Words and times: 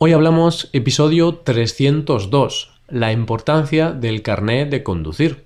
Hoy 0.00 0.12
hablamos 0.12 0.70
episodio 0.72 1.34
302, 1.38 2.70
la 2.86 3.10
importancia 3.10 3.90
del 3.90 4.22
carnet 4.22 4.70
de 4.70 4.84
conducir. 4.84 5.44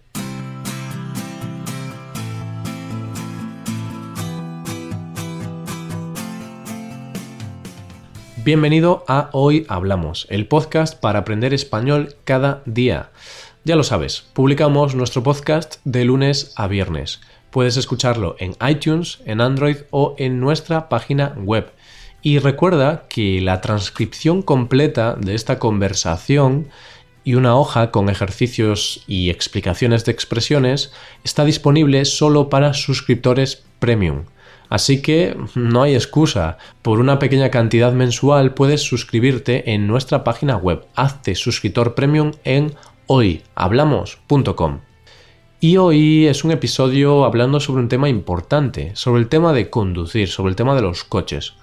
Bienvenido 8.44 9.06
a 9.08 9.30
Hoy 9.32 9.64
Hablamos, 9.70 10.26
el 10.28 10.46
podcast 10.46 11.00
para 11.00 11.20
aprender 11.20 11.54
español 11.54 12.16
cada 12.24 12.62
día. 12.66 13.08
Ya 13.64 13.74
lo 13.74 13.84
sabes, 13.84 14.26
publicamos 14.34 14.94
nuestro 14.94 15.22
podcast 15.22 15.76
de 15.84 16.04
lunes 16.04 16.52
a 16.56 16.66
viernes. 16.68 17.22
Puedes 17.48 17.78
escucharlo 17.78 18.36
en 18.38 18.54
iTunes, 18.68 19.20
en 19.24 19.40
Android 19.40 19.76
o 19.90 20.14
en 20.18 20.40
nuestra 20.40 20.90
página 20.90 21.34
web. 21.38 21.72
Y 22.22 22.38
recuerda 22.38 23.06
que 23.08 23.40
la 23.40 23.60
transcripción 23.60 24.42
completa 24.42 25.16
de 25.16 25.34
esta 25.34 25.58
conversación 25.58 26.68
y 27.24 27.34
una 27.34 27.56
hoja 27.56 27.90
con 27.90 28.08
ejercicios 28.08 29.02
y 29.08 29.30
explicaciones 29.30 30.04
de 30.04 30.12
expresiones 30.12 30.92
está 31.24 31.44
disponible 31.44 32.04
solo 32.04 32.48
para 32.48 32.74
suscriptores 32.74 33.64
premium. 33.80 34.24
Así 34.68 35.02
que 35.02 35.36
no 35.54 35.82
hay 35.82 35.94
excusa. 35.94 36.58
Por 36.80 37.00
una 37.00 37.18
pequeña 37.18 37.50
cantidad 37.50 37.92
mensual 37.92 38.54
puedes 38.54 38.82
suscribirte 38.82 39.72
en 39.72 39.86
nuestra 39.86 40.24
página 40.24 40.56
web. 40.56 40.86
Hazte 40.94 41.34
suscriptor 41.34 41.94
premium 41.94 42.32
en 42.44 42.74
hoyhablamos.com. 43.06 44.80
Y 45.60 45.76
hoy 45.76 46.26
es 46.26 46.42
un 46.44 46.52
episodio 46.52 47.24
hablando 47.24 47.60
sobre 47.60 47.82
un 47.82 47.88
tema 47.88 48.08
importante, 48.08 48.92
sobre 48.94 49.20
el 49.20 49.28
tema 49.28 49.52
de 49.52 49.70
conducir, 49.70 50.28
sobre 50.28 50.50
el 50.50 50.56
tema 50.56 50.74
de 50.74 50.82
los 50.82 51.04
coches. 51.04 51.54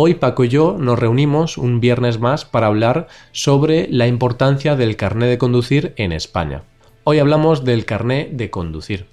Hoy 0.00 0.14
Paco 0.14 0.44
y 0.44 0.48
yo 0.48 0.76
nos 0.78 0.96
reunimos 0.96 1.58
un 1.58 1.80
viernes 1.80 2.20
más 2.20 2.44
para 2.44 2.68
hablar 2.68 3.08
sobre 3.32 3.88
la 3.90 4.06
importancia 4.06 4.76
del 4.76 4.94
carné 4.94 5.26
de 5.26 5.38
conducir 5.38 5.92
en 5.96 6.12
España. 6.12 6.62
Hoy 7.02 7.18
hablamos 7.18 7.64
del 7.64 7.84
carné 7.84 8.28
de 8.30 8.48
conducir. 8.48 9.06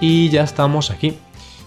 Y 0.00 0.28
ya 0.30 0.42
estamos 0.42 0.90
aquí. 0.90 1.16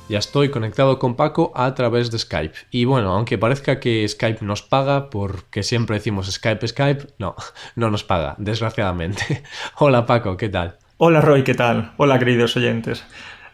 Ya 0.10 0.18
estoy 0.18 0.50
conectado 0.50 0.98
con 0.98 1.16
Paco 1.16 1.52
a 1.56 1.76
través 1.76 2.10
de 2.10 2.18
Skype. 2.18 2.56
Y 2.72 2.86
bueno, 2.86 3.14
aunque 3.14 3.38
parezca 3.38 3.80
que 3.80 4.08
Skype 4.08 4.44
nos 4.44 4.64
paga, 4.64 5.12
porque 5.12 5.62
siempre 5.62 5.98
decimos 5.98 6.32
Skype, 6.32 6.68
Skype, 6.68 7.14
no, 7.20 7.36
no 7.76 7.92
nos 7.92 8.04
paga, 8.04 8.34
desgraciadamente. 8.40 9.44
Hola 9.78 10.08
Paco, 10.08 10.36
¿qué 10.36 10.50
tal? 10.50 10.78
Hola 10.98 11.22
Roy, 11.22 11.44
¿qué 11.44 11.54
tal? 11.54 11.94
Hola 11.98 12.18
queridos 12.18 12.58
oyentes. 12.58 13.06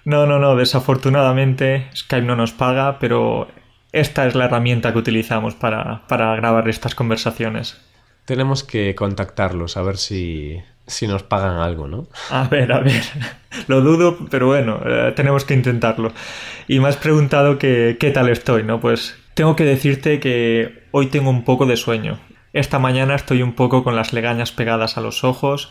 No, 0.06 0.26
no, 0.26 0.40
no, 0.40 0.56
desafortunadamente 0.56 1.90
Skype 1.94 2.26
no 2.26 2.38
nos 2.38 2.54
paga, 2.54 3.00
pero 3.00 3.50
esta 3.92 4.26
es 4.26 4.34
la 4.34 4.46
herramienta 4.46 4.94
que 4.94 5.00
utilizamos 5.00 5.56
para, 5.56 6.04
grabar 6.08 6.70
estas 6.70 6.96
conversaciones. 6.96 7.82
Tenemos 8.26 8.64
que 8.64 8.96
contactarlos 8.96 9.78
a 9.78 9.84
ver 9.84 9.98
si, 9.98 10.62
si 10.88 11.08
nos 11.08 11.24
pagan 11.24 11.58
algo, 11.58 11.88
¿no? 11.88 12.08
A 12.30 12.48
ver, 12.48 12.72
a 12.72 12.80
ver. 12.80 13.04
Lo 13.68 13.82
dudo, 13.82 14.18
pero 14.30 14.48
bueno, 14.48 14.80
eh, 14.86 15.14
tenemos 15.16 15.46
que 15.46 15.54
intentarlo. 15.54 16.12
Y 16.68 16.80
me 16.80 16.88
has 16.88 16.98
preguntado 16.98 17.58
que, 17.58 17.98
qué 18.00 18.12
tal 18.12 18.30
estoy, 18.30 18.64
¿no? 18.64 18.80
Pues 18.80 19.16
tengo 19.36 19.56
que 19.56 19.64
decirte 19.64 20.20
que 20.20 20.84
hoy 20.92 21.08
tengo 21.08 21.30
un 21.30 21.44
poco 21.44 21.66
de 21.66 21.78
sueño. 21.78 22.20
Esta 22.54 22.80
mañana 22.80 23.16
estoy 23.16 23.42
un 23.42 23.54
poco 23.54 23.84
con 23.84 23.96
las 23.96 24.14
legañas 24.14 24.52
pegadas 24.52 24.98
a 24.98 25.02
los 25.02 25.24
ojos. 25.24 25.70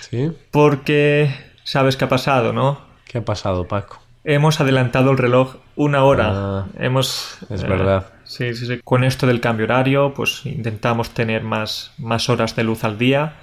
¿Sí? 0.00 0.32
Porque 0.50 1.34
sabes 1.62 1.96
qué 1.96 2.06
ha 2.06 2.08
pasado, 2.08 2.52
¿no? 2.52 2.80
¿Qué 3.06 3.18
ha 3.18 3.24
pasado, 3.24 3.68
Paco? 3.68 4.00
Hemos 4.24 4.60
adelantado 4.60 5.10
el 5.10 5.18
reloj 5.18 5.56
una 5.76 6.04
hora. 6.04 6.30
Ah, 6.32 6.66
Hemos. 6.78 7.38
es 7.50 7.62
eh, 7.62 7.66
verdad. 7.66 8.11
Sí, 8.32 8.54
sí, 8.54 8.66
sí. 8.66 8.80
Con 8.82 9.04
esto 9.04 9.26
del 9.26 9.40
cambio 9.40 9.64
horario, 9.66 10.14
pues 10.14 10.46
intentamos 10.46 11.10
tener 11.10 11.42
más, 11.42 11.92
más 11.98 12.30
horas 12.30 12.56
de 12.56 12.64
luz 12.64 12.82
al 12.84 12.96
día. 12.96 13.34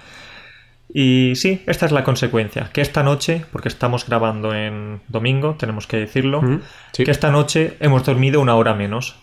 Y 0.91 1.33
sí, 1.35 1.61
esta 1.67 1.85
es 1.85 1.91
la 1.91 2.03
consecuencia. 2.03 2.71
Que 2.73 2.81
esta 2.81 3.03
noche, 3.03 3.45
porque 3.51 3.67
estamos 3.67 4.07
grabando 4.07 4.55
en 4.55 5.01
domingo, 5.07 5.55
tenemos 5.59 5.85
que 5.85 5.97
decirlo, 5.97 6.41
Mm, 6.41 6.61
sí. 6.93 7.03
que 7.03 7.11
esta 7.11 7.29
noche 7.29 7.77
hemos 7.79 8.03
dormido 8.03 8.41
una 8.41 8.55
hora 8.55 8.73
menos. 8.73 9.15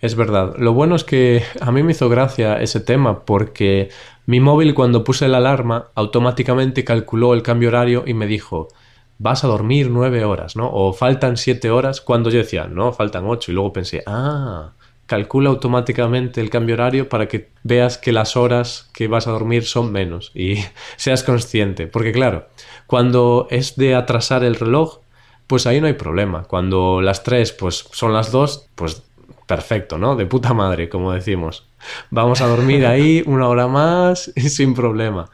Es 0.00 0.16
verdad. 0.16 0.54
Lo 0.58 0.72
bueno 0.72 0.96
es 0.96 1.04
que 1.04 1.44
a 1.60 1.70
mí 1.70 1.84
me 1.84 1.92
hizo 1.92 2.08
gracia 2.08 2.60
ese 2.60 2.80
tema 2.80 3.24
porque 3.24 3.90
mi 4.26 4.40
móvil 4.40 4.74
cuando 4.74 5.04
puse 5.04 5.28
la 5.28 5.36
alarma 5.38 5.86
automáticamente 5.94 6.84
calculó 6.84 7.34
el 7.34 7.42
cambio 7.42 7.68
horario 7.68 8.02
y 8.06 8.14
me 8.14 8.26
dijo 8.26 8.68
vas 9.20 9.42
a 9.42 9.48
dormir 9.48 9.90
nueve 9.90 10.24
horas, 10.24 10.54
¿no? 10.54 10.70
O 10.72 10.92
faltan 10.92 11.36
siete 11.36 11.70
horas 11.70 12.00
cuando 12.00 12.30
yo 12.30 12.38
decía 12.38 12.68
no, 12.68 12.92
faltan 12.92 13.24
ocho 13.26 13.50
y 13.50 13.54
luego 13.54 13.72
pensé 13.72 14.04
ah, 14.06 14.70
calcula 15.08 15.48
automáticamente 15.48 16.40
el 16.42 16.50
cambio 16.50 16.74
horario 16.74 17.08
para 17.08 17.28
que 17.28 17.48
veas 17.64 17.96
que 17.96 18.12
las 18.12 18.36
horas 18.36 18.90
que 18.92 19.08
vas 19.08 19.26
a 19.26 19.32
dormir 19.32 19.64
son 19.64 19.90
menos 19.90 20.30
y 20.34 20.58
seas 20.96 21.24
consciente. 21.24 21.88
Porque 21.88 22.12
claro, 22.12 22.46
cuando 22.86 23.48
es 23.50 23.76
de 23.76 23.96
atrasar 23.96 24.44
el 24.44 24.54
reloj, 24.54 25.00
pues 25.46 25.66
ahí 25.66 25.80
no 25.80 25.86
hay 25.86 25.94
problema. 25.94 26.44
Cuando 26.44 27.00
las 27.00 27.24
tres 27.24 27.52
pues 27.52 27.88
son 27.90 28.12
las 28.12 28.30
dos, 28.30 28.68
pues 28.74 29.02
perfecto, 29.46 29.96
¿no? 29.96 30.14
De 30.14 30.26
puta 30.26 30.52
madre, 30.52 30.90
como 30.90 31.12
decimos. 31.12 31.66
Vamos 32.10 32.42
a 32.42 32.46
dormir 32.46 32.84
ahí 32.84 33.22
una 33.26 33.48
hora 33.48 33.66
más 33.66 34.30
y 34.36 34.50
sin 34.50 34.74
problema. 34.74 35.30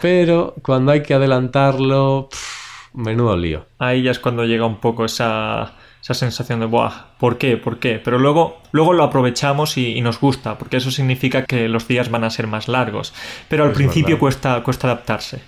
Pero 0.00 0.54
cuando 0.62 0.90
hay 0.90 1.02
que 1.02 1.12
adelantarlo, 1.12 2.28
pff, 2.30 2.94
menudo 2.94 3.36
lío. 3.36 3.66
Ahí 3.78 4.02
ya 4.02 4.10
es 4.10 4.18
cuando 4.18 4.46
llega 4.46 4.64
un 4.64 4.80
poco 4.80 5.04
esa, 5.04 5.76
esa 6.02 6.14
sensación 6.14 6.60
de, 6.60 6.66
Buah, 6.66 7.16
¿por 7.18 7.38
qué? 7.38 7.56
¿Por 7.56 7.78
qué? 7.80 8.00
Pero 8.02 8.18
luego, 8.18 8.62
luego 8.72 8.92
lo 8.92 9.04
aprovechamos 9.04 9.76
y, 9.76 9.96
y 9.96 10.00
nos 10.00 10.20
gusta, 10.20 10.58
porque 10.58 10.76
eso 10.78 10.90
significa 10.90 11.44
que 11.46 11.68
los 11.68 11.86
días 11.88 12.10
van 12.10 12.24
a 12.24 12.30
ser 12.30 12.46
más 12.46 12.68
largos. 12.68 13.14
Pero 13.48 13.64
al 13.64 13.72
Es 13.72 13.74
principio 13.74 14.16
verdad. 14.16 14.18
cuesta, 14.18 14.62
cuesta 14.62 14.86
adaptarse. 14.88 15.42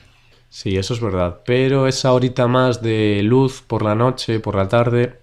Sí, 0.49 0.77
eso 0.77 0.95
es 0.95 1.01
verdad. 1.01 1.43
Pero 1.47 1.87
esa 1.87 2.13
horita 2.13 2.47
más 2.49 2.83
de 2.83 3.23
luz 3.23 3.63
por 3.63 3.83
la 3.83 3.95
noche, 3.95 4.41
por 4.41 4.57
la 4.57 4.69
tarde, 4.69 5.21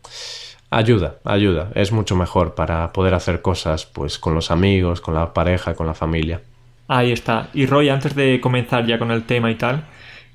ayuda, 0.69 1.19
ayuda. 1.25 1.71
Es 1.75 1.91
mucho 1.91 2.16
mejor 2.16 2.55
para 2.55 2.91
poder 2.93 3.13
hacer 3.13 3.41
cosas 3.41 3.85
pues 3.85 4.19
con 4.19 4.33
los 4.35 4.51
amigos, 4.51 5.01
con 5.01 5.13
la 5.16 5.33
pareja, 5.33 5.75
con 5.75 5.87
la 5.87 5.93
familia. 5.93 6.41
Ahí 6.87 7.11
está. 7.11 7.49
Y 7.53 7.66
Roy, 7.66 7.89
antes 7.89 8.16
de 8.16 8.39
comenzar 8.41 8.85
ya 8.85 8.97
con 8.97 9.11
el 9.11 9.25
tema 9.25 9.51
y 9.51 9.55
tal, 9.55 9.83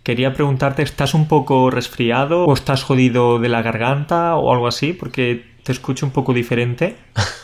quería 0.02 0.32
preguntarte, 0.32 0.82
¿estás 0.82 1.14
un 1.14 1.28
poco 1.28 1.70
resfriado 1.70 2.44
o 2.44 2.54
estás 2.54 2.82
jodido 2.82 3.38
de 3.38 3.48
la 3.48 3.62
garganta 3.62 4.36
o 4.36 4.52
algo 4.52 4.66
así? 4.66 4.92
Porque 4.92 5.44
te 5.62 5.72
escucho 5.72 6.06
un 6.06 6.12
poco 6.12 6.32
diferente. 6.32 6.96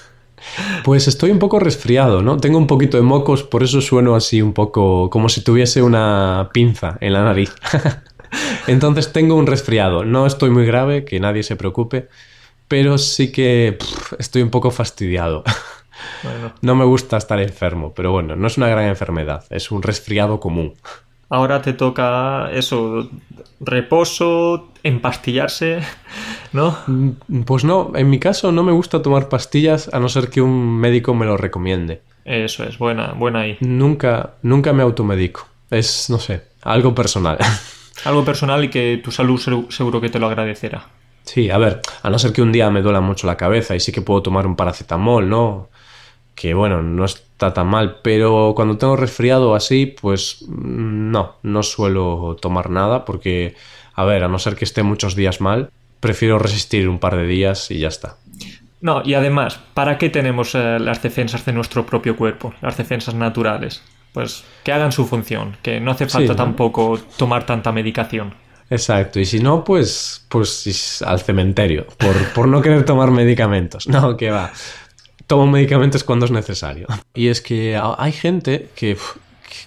Pues 0.85 1.09
estoy 1.09 1.31
un 1.31 1.39
poco 1.39 1.59
resfriado, 1.59 2.23
¿no? 2.23 2.39
Tengo 2.39 2.59
un 2.59 2.67
poquito 2.67 2.97
de 2.97 3.03
mocos, 3.03 3.43
por 3.43 3.63
eso 3.63 3.81
sueno 3.81 4.15
así 4.15 4.41
un 4.41 4.53
poco 4.53 5.11
como 5.11 5.29
si 5.29 5.43
tuviese 5.43 5.83
una 5.83 6.51
pinza 6.53 6.97
en 7.01 7.13
la 7.13 7.25
nariz. 7.25 7.55
Entonces 8.67 9.13
tengo 9.13 9.35
un 9.35 9.47
resfriado. 9.47 10.05
No 10.05 10.27
estoy 10.27 10.51
muy 10.51 10.65
grave, 10.67 11.05
que 11.05 11.21
nadie 11.21 11.43
se 11.43 11.57
preocupe, 11.57 12.09
pero 12.69 12.99
sí 12.99 13.33
que 13.33 13.77
pff, 13.79 14.15
estoy 14.19 14.43
un 14.43 14.51
poco 14.51 14.71
fastidiado. 14.71 15.43
Bueno, 16.23 16.53
No 16.63 16.77
me 16.77 16.85
gusta 16.85 17.17
estar 17.17 17.41
enfermo, 17.41 17.93
pero 17.95 18.13
bueno, 18.13 18.37
no 18.37 18.47
es 18.47 18.57
una 18.57 18.69
gran 18.69 18.87
enfermedad, 18.87 19.45
es 19.51 19.71
un 19.71 19.83
resfriado 19.83 20.39
común. 20.41 20.75
Ahora 21.31 21.63
te 21.63 21.73
toca 21.73 22.51
eso, 22.53 23.09
reposo, 23.61 24.69
empastillarse, 24.83 25.81
¿no? 26.53 26.77
Mm, 26.87 27.43
Pues 27.45 27.65
no, 27.65 27.93
en 27.95 28.11
mi 28.11 28.19
caso 28.19 28.53
no 28.53 28.63
me 28.63 28.73
gusta 28.73 29.03
tomar 29.03 29.29
pastillas 29.29 29.93
a 29.93 30.01
no 30.01 30.09
ser 30.09 30.31
que 30.31 30.41
un 30.41 30.79
médico 30.79 31.15
me 31.15 31.27
lo 31.27 31.37
recomiende. 31.37 32.03
Eso 32.25 32.65
es, 32.65 32.79
buena, 32.79 33.13
buena 33.13 33.41
ahí. 33.41 33.57
Nunca, 33.61 34.35
nunca 34.43 34.73
me 34.73 34.83
automedico. 34.83 35.47
Es, 35.71 36.11
no 36.11 36.19
sé, 36.19 36.43
algo 36.63 36.95
personal. 36.95 37.39
Algo 38.05 38.25
personal 38.25 38.63
y 38.63 38.69
que 38.71 39.01
tu 39.03 39.11
salud 39.11 39.41
segu- 39.41 39.69
seguro 39.73 40.01
que 40.01 40.09
te 40.09 40.21
lo 40.21 40.29
agradecerá. 40.29 40.87
Sí, 41.25 41.51
a 41.51 41.59
ver, 41.59 41.81
a 42.01 42.09
no 42.11 42.17
ser 42.21 42.33
que 42.33 42.43
un 42.43 42.53
día 42.53 42.71
me 42.71 42.81
duela 42.81 43.01
mucho 43.01 43.27
la 43.27 43.37
cabeza 43.37 43.75
y 43.75 43.81
sí 43.81 43.91
que 43.91 44.03
puedo 44.03 44.23
tomar 44.23 44.47
un 44.47 44.55
paracetamol, 44.55 45.29
¿no? 45.29 45.69
Que 46.37 46.55
bueno, 46.55 46.81
no 46.81 47.05
está 47.39 47.55
tan 47.55 47.69
mal, 47.69 48.01
pero 48.03 48.53
cuando 48.57 48.79
tengo 48.79 48.97
resfriado 48.97 49.55
así, 49.55 49.87
pues 49.87 50.45
mm, 50.49 51.13
no, 51.13 51.37
no 51.45 51.63
suelo 51.63 52.37
tomar 52.41 52.69
nada 52.69 53.05
porque, 53.05 53.55
a 53.95 54.05
ver, 54.05 54.25
a 54.25 54.29
no 54.29 54.41
ser 54.41 54.57
que 54.57 54.65
esté 54.65 54.83
muchos 54.83 55.15
días 55.15 55.41
mal, 55.41 55.71
prefiero 56.01 56.41
resistir 56.41 56.89
un 56.89 56.99
par 56.99 57.17
de 57.17 57.29
días 57.29 57.71
y 57.71 57.79
ya 57.79 57.89
está. 57.89 58.17
No, 58.81 59.03
y 59.05 59.15
además, 59.15 59.61
¿para 59.75 59.99
qué 59.99 60.11
tenemos 60.11 60.57
eh, 60.57 60.79
las 60.81 61.01
defensas 61.01 61.45
de 61.45 61.53
nuestro 61.53 61.87
propio 61.87 62.17
cuerpo? 62.17 62.55
Las 62.61 62.77
defensas 62.77 63.15
naturales. 63.15 63.83
Pues 64.13 64.43
que 64.65 64.73
hagan 64.73 64.91
su 64.91 65.07
función, 65.07 65.57
que 65.63 65.79
no 65.79 65.93
hace 65.93 66.09
falta 66.09 66.35
tampoco 66.35 66.99
tomar 67.17 67.47
tanta 67.47 67.71
medicación. 67.71 68.35
Exacto, 68.71 69.21
y 69.21 69.25
si 69.25 69.39
no, 69.39 69.63
pues, 69.63 70.27
pues 70.29 71.03
al 71.03 71.21
cementerio, 71.21 71.87
por, 71.99 72.17
por 72.33 72.49
no 72.49 72.61
querer 72.61 72.85
tomar 72.85 73.13
medicamentos. 73.13 73.87
No, 73.89 74.17
que 74.17 74.31
va. 74.31 74.51
Tomo 75.29 75.47
medicamentos 75.47 76.03
cuando 76.03 76.25
es 76.27 76.33
necesario. 76.33 76.89
Y 77.15 77.29
es 77.29 77.41
que 77.41 77.77
ha- 77.77 77.95
hay 77.99 78.13
gente 78.13 78.71
que, 78.75 78.97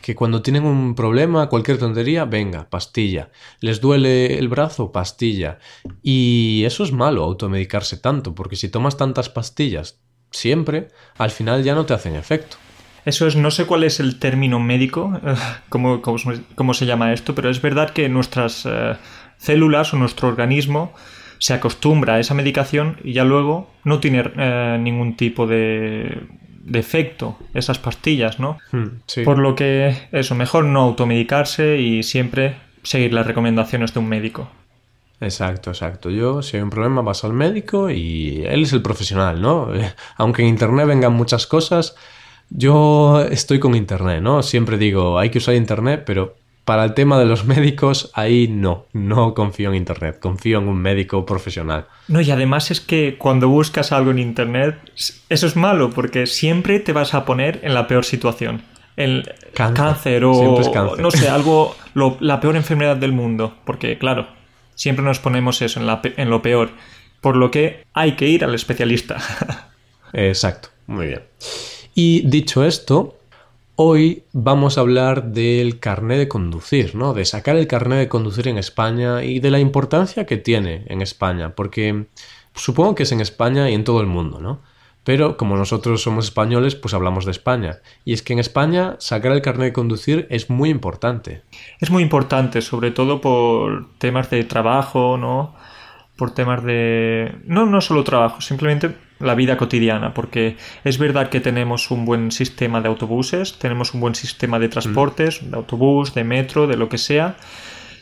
que 0.02 0.16
cuando 0.16 0.42
tienen 0.42 0.66
un 0.66 0.96
problema, 0.96 1.48
cualquier 1.48 1.78
tontería, 1.78 2.26
venga, 2.26 2.68
pastilla. 2.70 3.30
Les 3.60 3.80
duele 3.80 4.38
el 4.40 4.50
brazo, 4.50 4.92
pastilla. 4.92 5.60
Y 6.02 6.64
eso 6.66 6.84
es 6.84 6.92
malo, 6.92 7.24
automedicarse 7.24 7.98
tanto, 7.98 8.34
porque 8.36 8.56
si 8.56 8.70
tomas 8.70 8.98
tantas 8.98 9.30
pastillas 9.30 10.00
siempre, 10.32 10.88
al 11.18 11.30
final 11.30 11.64
ya 11.64 11.76
no 11.76 11.86
te 11.86 11.94
hacen 11.94 12.16
efecto. 12.16 12.58
Eso 13.06 13.28
es, 13.28 13.36
no 13.36 13.52
sé 13.52 13.66
cuál 13.66 13.84
es 13.84 14.00
el 14.00 14.20
término 14.20 14.60
médico, 14.60 15.20
cómo, 15.70 16.02
cómo, 16.02 16.74
se 16.74 16.86
llama 16.86 17.14
esto, 17.14 17.36
pero 17.36 17.50
es 17.50 17.62
verdad 17.62 17.92
que 17.92 18.10
nuestras 18.10 18.66
eh, 18.66 18.96
células 19.38 19.94
o 19.94 19.98
nuestro 19.98 20.28
organismo 20.28 20.94
se 21.42 21.56
acostumbra 21.56 22.16
a 22.16 22.20
esa 22.20 22.36
medicación 22.36 22.98
y 23.04 23.14
ya 23.14 23.24
luego 23.24 23.68
no 23.84 24.00
tiene 24.00 24.24
eh, 24.38 24.78
ningún 24.80 25.18
tipo 25.18 25.48
de, 25.48 26.22
de, 26.64 26.80
efecto 26.80 27.36
esas 27.56 27.80
pastillas, 27.80 28.40
¿no? 28.40 28.60
Hmm, 28.72 29.24
Por 29.26 29.40
lo 29.40 29.56
que 29.56 29.98
eso, 30.12 30.36
mejor 30.36 30.66
no 30.66 30.82
automedicarse 30.82 31.80
y 31.80 32.04
siempre 32.04 32.58
seguir 32.84 33.12
las 33.14 33.26
recomendaciones 33.26 33.92
de 33.92 34.00
un 34.00 34.08
médico. 34.08 34.52
Exacto, 35.20 35.72
exacto. 35.72 36.12
Yo, 36.12 36.44
si 36.44 36.58
hay 36.58 36.64
un 36.64 36.70
problema, 36.70 37.02
vas 37.02 37.24
al 37.24 37.34
médico 37.34 37.90
y 37.90 38.44
él 38.46 38.62
es 38.62 38.74
el 38.74 38.84
profesional, 38.84 39.42
¿no? 39.42 39.70
Aunque 40.18 40.44
en 40.44 40.50
Internet 40.50 40.86
vengan 40.86 41.14
muchas 41.14 41.48
cosas, 41.48 41.96
yo 42.52 43.20
estoy 43.32 43.60
con 43.60 43.74
Internet, 43.74 44.22
¿no? 44.22 44.44
Siempre 44.44 44.78
digo, 44.78 45.18
hay 45.18 45.32
que 45.32 45.40
usar 45.40 45.56
Internet, 45.56 46.04
pero 46.06 46.36
para 46.72 46.86
el 46.86 46.94
tema 46.94 47.20
de 47.20 47.26
los 47.26 47.44
médicos, 47.44 48.12
ahí 48.14 48.48
no, 48.48 48.86
no 48.94 49.34
confío 49.34 49.68
en 49.72 49.76
Internet, 49.76 50.20
confío 50.22 50.60
en 50.60 50.70
un 50.70 50.78
médico 50.78 51.26
profesional. 51.26 51.88
No, 52.08 52.22
y 52.22 52.32
además 52.32 52.72
es 52.72 52.80
que 52.80 53.18
cuando 53.18 53.50
buscas 53.50 53.92
algo 53.92 54.12
en 54.12 54.20
Internet, 54.20 54.78
eso 55.28 55.48
es 55.48 55.58
malo, 55.58 55.90
porque 55.90 56.28
siempre 56.28 56.80
te 56.80 56.94
vas 56.94 57.14
a 57.14 57.26
poner 57.26 57.60
en 57.64 57.74
la 57.74 57.88
peor 57.88 58.06
situación. 58.06 58.62
El 58.96 59.30
cáncer, 59.54 60.24
o, 60.24 60.62
no 60.98 61.12
sé, 61.12 61.28
algo, 61.28 61.76
la 62.22 62.40
peor 62.40 62.56
enfermedad 62.56 62.96
del 62.96 63.12
mundo, 63.12 63.54
porque 63.66 63.98
claro, 63.98 64.28
siempre 64.74 65.04
nos 65.04 65.20
ponemos 65.20 65.62
eso 65.62 65.78
en, 65.78 65.88
la, 65.88 66.00
en 66.16 66.30
lo 66.30 66.42
peor, 66.42 66.70
por 67.20 67.36
lo 67.36 67.52
que 67.52 67.84
hay 67.94 68.14
que 68.14 68.30
ir 68.30 68.46
al 68.46 68.56
especialista. 68.56 69.18
Exacto, 70.14 70.70
muy 70.88 71.08
bien. 71.08 71.24
Y 71.96 72.26
dicho 72.30 72.64
esto, 72.64 73.18
hoy 73.82 74.24
vamos 74.32 74.78
a 74.78 74.82
hablar 74.82 75.32
del 75.32 75.80
carné 75.80 76.18
de 76.18 76.28
conducir, 76.28 76.96
¿no? 76.96 77.14
De 77.14 77.26
sacar 77.26 77.56
el 77.56 77.68
carné 77.68 77.96
de 77.96 78.08
conducir 78.08 78.48
en 78.48 78.58
España 78.58 79.24
y 79.24 79.40
de 79.40 79.52
la 79.52 79.60
importancia 79.60 80.26
que 80.26 80.38
tiene 80.38 80.86
en 80.88 81.02
España, 81.02 81.56
porque 81.56 82.06
supongo 82.56 82.96
que 82.96 83.04
es 83.04 83.12
en 83.12 83.22
España 83.22 83.70
y 83.70 83.74
en 83.74 83.84
todo 83.84 84.02
el 84.02 84.08
mundo, 84.08 84.40
¿no? 84.40 84.62
Pero 85.04 85.36
como 85.36 85.58
nosotros 85.58 86.04
somos 86.04 86.26
españoles, 86.26 86.76
pues 86.76 86.94
hablamos 86.94 87.26
de 87.26 87.32
España. 87.32 87.80
Y 88.06 88.14
es 88.14 88.22
que 88.22 88.34
en 88.34 88.40
España 88.40 88.98
sacar 89.00 89.32
el 89.32 89.42
carnet 89.42 89.70
de 89.70 89.74
conducir 89.74 90.28
es 90.30 90.50
muy 90.50 90.70
importante. 90.70 91.42
Es 91.80 91.90
muy 91.90 92.04
importante, 92.04 92.62
sobre 92.62 92.92
todo 92.92 93.20
por 93.20 93.88
temas 93.98 94.30
de 94.30 94.44
trabajo, 94.44 95.18
¿no? 95.18 95.56
Por 96.18 96.36
temas 96.36 96.64
de... 96.64 97.36
No, 97.46 97.66
no 97.66 97.82
solo 97.82 98.04
trabajo, 98.04 98.42
simplemente 98.42 98.96
la 99.22 99.36
vida 99.36 99.58
cotidiana, 99.58 100.14
porque 100.14 100.58
es 100.84 100.98
verdad 100.98 101.30
que 101.30 101.40
tenemos 101.40 101.92
un 101.92 102.06
buen 102.06 102.32
sistema 102.32 102.82
de 102.82 102.88
autobuses, 102.88 103.58
tenemos 103.60 103.94
un 103.94 104.02
buen 104.02 104.16
sistema 104.16 104.60
de 104.60 104.70
transportes, 104.70 105.40
de 105.50 105.56
autobús, 105.56 106.14
de 106.14 106.24
metro, 106.24 106.68
de 106.68 106.78
lo 106.78 106.90
que 106.90 106.98
sea, 106.98 107.38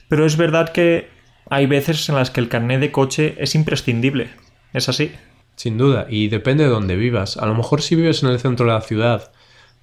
pero 0.08 0.26
es 0.26 0.38
verdad 0.38 0.72
que 0.72 1.10
hay 1.50 1.66
veces 1.66 2.08
en 2.10 2.16
las 2.16 2.32
que 2.32 2.40
el 2.40 2.50
carnet 2.50 2.80
de 2.80 2.92
coche 2.92 3.36
es 3.38 3.56
imprescindible. 3.56 4.30
¿Es 4.74 4.88
así? 4.90 5.12
Sin 5.56 5.78
duda, 5.78 6.08
y 6.10 6.30
depende 6.30 6.64
de 6.64 6.70
dónde 6.70 6.96
vivas. 6.96 7.38
A 7.38 7.46
lo 7.46 7.56
mejor 7.56 7.82
si 7.82 7.96
vives 7.96 8.24
en 8.24 8.30
el 8.30 8.40
centro 8.40 8.66
de 8.66 8.74
la 8.74 8.82
ciudad, 8.82 9.32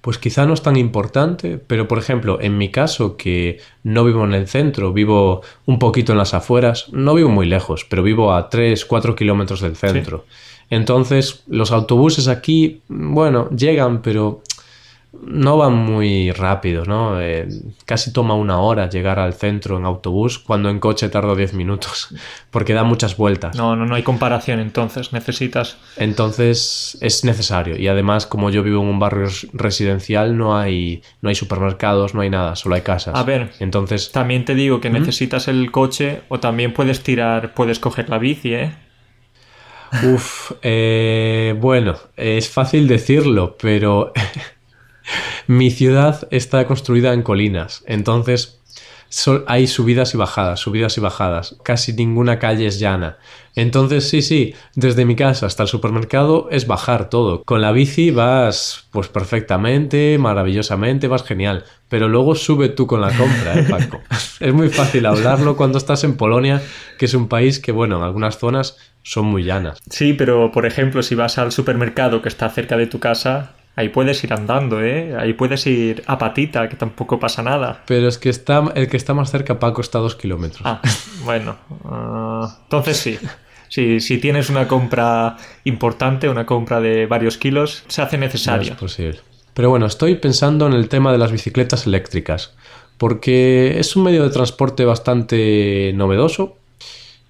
pues 0.01 0.17
quizá 0.17 0.45
no 0.45 0.53
es 0.53 0.61
tan 0.61 0.77
importante, 0.77 1.57
pero 1.57 1.87
por 1.87 1.97
ejemplo, 1.97 2.39
en 2.41 2.57
mi 2.57 2.71
caso, 2.71 3.17
que 3.17 3.59
no 3.83 4.05
vivo 4.05 4.23
en 4.23 4.33
el 4.33 4.47
centro, 4.47 4.93
vivo 4.93 5.41
un 5.65 5.79
poquito 5.79 6.13
en 6.13 6.17
las 6.17 6.33
afueras, 6.33 6.87
no 6.93 7.13
vivo 7.13 7.29
muy 7.29 7.45
lejos, 7.45 7.85
pero 7.85 8.03
vivo 8.03 8.33
a 8.33 8.49
3, 8.49 8.85
4 8.85 9.15
kilómetros 9.15 9.61
del 9.61 9.75
centro. 9.75 10.25
Entonces, 10.69 11.43
los 11.47 11.71
autobuses 11.71 12.27
aquí, 12.27 12.81
bueno, 12.87 13.49
llegan, 13.49 14.01
pero 14.01 14.41
no 15.25 15.57
van 15.57 15.73
muy 15.73 16.31
rápido, 16.31 16.85
¿no? 16.85 17.19
Eh, 17.21 17.47
casi 17.85 18.11
toma 18.11 18.33
una 18.33 18.59
hora 18.59 18.89
llegar 18.89 19.19
al 19.19 19.33
centro 19.33 19.77
en 19.77 19.85
autobús, 19.85 20.37
cuando 20.39 20.69
en 20.69 20.79
coche 20.79 21.09
tardo 21.09 21.35
10 21.35 21.53
minutos, 21.53 22.09
porque 22.51 22.73
da 22.73 22.83
muchas 22.83 23.17
vueltas. 23.17 23.55
No, 23.55 23.75
no, 23.75 23.85
no 23.85 23.95
hay 23.95 24.03
comparación, 24.03 24.59
entonces 24.59 25.13
necesitas... 25.13 25.77
Entonces 25.97 26.97
es 27.01 27.23
necesario, 27.23 27.77
y 27.77 27.87
además 27.87 28.25
como 28.25 28.49
yo 28.49 28.63
vivo 28.63 28.81
en 28.81 28.89
un 28.89 28.99
barrio 28.99 29.27
residencial, 29.53 30.37
no 30.37 30.57
hay, 30.57 31.01
no 31.21 31.29
hay 31.29 31.35
supermercados, 31.35 32.13
no 32.13 32.21
hay 32.21 32.29
nada, 32.29 32.55
solo 32.55 32.75
hay 32.75 32.81
casas. 32.81 33.15
A 33.15 33.23
ver, 33.23 33.51
entonces... 33.59 34.11
También 34.11 34.45
te 34.45 34.55
digo 34.55 34.81
que 34.81 34.89
necesitas 34.89 35.47
el 35.47 35.71
coche 35.71 36.21
o 36.29 36.39
también 36.39 36.73
puedes 36.73 37.01
tirar, 37.01 37.53
puedes 37.53 37.79
coger 37.79 38.09
la 38.09 38.17
bici, 38.17 38.53
¿eh? 38.53 38.86
Uf, 40.13 40.51
eh, 40.61 41.55
bueno, 41.59 41.95
es 42.15 42.49
fácil 42.49 42.87
decirlo, 42.87 43.57
pero 43.59 44.13
mi 45.47 45.71
ciudad 45.71 46.27
está 46.31 46.65
construida 46.67 47.13
en 47.13 47.21
colinas, 47.21 47.83
entonces 47.87 48.56
hay 49.47 49.67
subidas 49.67 50.13
y 50.13 50.17
bajadas, 50.17 50.59
subidas 50.59 50.97
y 50.97 51.01
bajadas, 51.01 51.57
casi 51.63 51.93
ninguna 51.93 52.39
calle 52.39 52.67
es 52.67 52.79
llana. 52.79 53.17
Entonces 53.55 54.07
sí, 54.07 54.21
sí, 54.21 54.53
desde 54.75 55.05
mi 55.05 55.15
casa 55.15 55.47
hasta 55.47 55.63
el 55.63 55.69
supermercado 55.69 56.47
es 56.51 56.67
bajar 56.67 57.09
todo. 57.09 57.43
Con 57.43 57.61
la 57.61 57.71
bici 57.71 58.11
vas 58.11 58.85
pues 58.91 59.07
perfectamente, 59.07 60.17
maravillosamente, 60.19 61.07
vas 61.07 61.23
genial, 61.23 61.63
pero 61.89 62.07
luego 62.07 62.35
sube 62.35 62.69
tú 62.69 62.85
con 62.85 63.01
la 63.01 63.09
compra, 63.09 63.59
¿eh, 63.59 63.65
Paco? 63.67 64.01
es 64.39 64.53
muy 64.53 64.69
fácil 64.69 65.05
hablarlo 65.05 65.57
cuando 65.57 65.77
estás 65.77 66.03
en 66.03 66.17
Polonia, 66.17 66.61
que 66.99 67.05
es 67.05 67.13
un 67.13 67.27
país 67.27 67.59
que, 67.59 67.71
bueno, 67.71 67.97
en 67.97 68.03
algunas 68.03 68.37
zonas 68.37 68.77
son 69.01 69.25
muy 69.25 69.43
llanas. 69.43 69.79
Sí, 69.89 70.13
pero 70.13 70.51
por 70.51 70.65
ejemplo, 70.65 71.01
si 71.01 71.15
vas 71.15 71.37
al 71.37 71.51
supermercado 71.51 72.21
que 72.21 72.29
está 72.29 72.49
cerca 72.49 72.77
de 72.77 72.87
tu 72.87 72.99
casa, 72.99 73.53
ahí 73.77 73.89
puedes 73.89 74.21
ir 74.23 74.33
andando, 74.33 74.83
¿eh? 74.83 75.15
Ahí 75.17 75.33
puedes 75.33 75.65
ir 75.67 76.03
a 76.07 76.17
patita, 76.17 76.67
que 76.67 76.75
tampoco 76.75 77.19
pasa 77.19 77.41
nada. 77.43 77.83
Pero 77.85 78.07
es 78.09 78.17
que 78.17 78.29
está, 78.29 78.63
el 78.75 78.89
que 78.89 78.97
está 78.97 79.13
más 79.13 79.31
cerca, 79.31 79.59
Paco, 79.59 79.81
está 79.81 79.99
a 79.99 80.01
dos 80.01 80.15
kilómetros. 80.15 80.61
Ah, 80.65 80.81
bueno. 81.23 81.55
Ah, 81.85 82.57
entonces 82.63 82.97
sí. 82.97 83.17
Si, 83.69 83.99
si, 83.99 84.17
tienes 84.17 84.49
una 84.49 84.67
compra 84.67 85.37
importante, 85.65 86.27
una 86.27 86.45
compra 86.45 86.81
de 86.81 87.05
varios 87.05 87.37
kilos, 87.37 87.83
se 87.87 88.01
hace 88.01 88.17
necesario. 88.17 88.73
es 88.73 88.77
posible. 88.77 89.19
Pero 89.53 89.69
bueno, 89.69 89.85
estoy 89.85 90.15
pensando 90.15 90.67
en 90.67 90.73
el 90.73 90.89
tema 90.89 91.11
de 91.11 91.17
las 91.17 91.31
bicicletas 91.31 91.85
eléctricas, 91.85 92.55
porque 92.97 93.79
es 93.79 93.95
un 93.95 94.03
medio 94.03 94.23
de 94.23 94.29
transporte 94.29 94.85
bastante 94.85 95.91
novedoso 95.95 96.57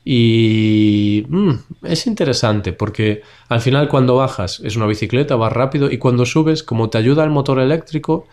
y 0.10 1.26
mm, 1.28 1.52
es 1.84 2.08
interesante 2.08 2.72
porque 2.72 3.24
al 3.50 3.60
final 3.60 3.90
cuando 3.90 4.16
bajas 4.16 4.62
es 4.64 4.78
una 4.78 4.86
bicicleta, 4.86 5.36
vas 5.36 5.52
rápido 5.52 5.92
y 5.92 5.98
cuando 5.98 6.26
subes, 6.26 6.64
como 6.64 6.90
te 6.90 6.98
ayuda 6.98 7.26
el 7.26 7.30
motor 7.30 7.60
eléctrico, 7.60 8.26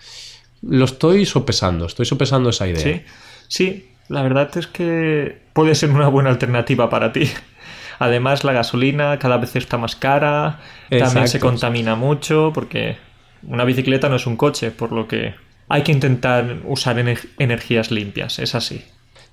lo 0.62 0.84
estoy 0.84 1.26
sopesando, 1.26 1.86
estoy 1.86 2.06
sopesando 2.06 2.50
esa 2.50 2.68
idea. 2.68 2.78
Sí, 2.78 3.02
sí, 3.48 3.88
la 4.08 4.22
verdad 4.22 4.56
es 4.56 4.68
que 4.68 5.40
puede 5.52 5.74
ser 5.74 5.90
una 5.90 6.06
buena 6.06 6.30
alternativa 6.30 6.88
para 6.88 7.12
ti. 7.12 7.28
Además, 7.98 8.44
la 8.44 8.52
gasolina 8.52 9.18
cada 9.18 9.38
vez 9.38 9.56
está 9.56 9.76
más 9.76 9.96
cara, 9.96 10.60
también 10.88 11.26
se 11.26 11.40
contamina 11.40 11.96
mucho 11.96 12.52
porque 12.54 12.98
una 13.42 13.64
bicicleta 13.64 14.08
no 14.08 14.14
es 14.14 14.28
un 14.28 14.36
coche, 14.36 14.70
por 14.70 14.92
lo 14.92 15.08
que 15.08 15.34
hay 15.68 15.82
que 15.82 15.90
intentar 15.90 16.58
usar 16.66 17.04
energías 17.38 17.90
limpias, 17.90 18.38
es 18.38 18.54
así. 18.54 18.84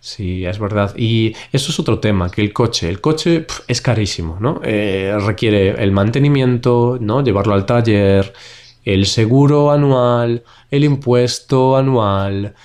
Sí, 0.03 0.45
es 0.47 0.57
verdad. 0.57 0.95
Y 0.97 1.35
eso 1.51 1.71
es 1.71 1.79
otro 1.79 1.99
tema, 1.99 2.31
que 2.31 2.41
el 2.41 2.51
coche, 2.51 2.89
el 2.89 2.99
coche 2.99 3.45
es 3.67 3.81
carísimo, 3.81 4.37
¿no? 4.39 4.59
Eh, 4.63 5.15
requiere 5.23 5.81
el 5.81 5.91
mantenimiento, 5.91 6.97
¿no? 6.99 7.23
Llevarlo 7.23 7.53
al 7.53 7.67
taller, 7.67 8.33
el 8.83 9.05
seguro 9.05 9.71
anual, 9.71 10.43
el 10.71 10.85
impuesto 10.85 11.77
anual, 11.77 12.55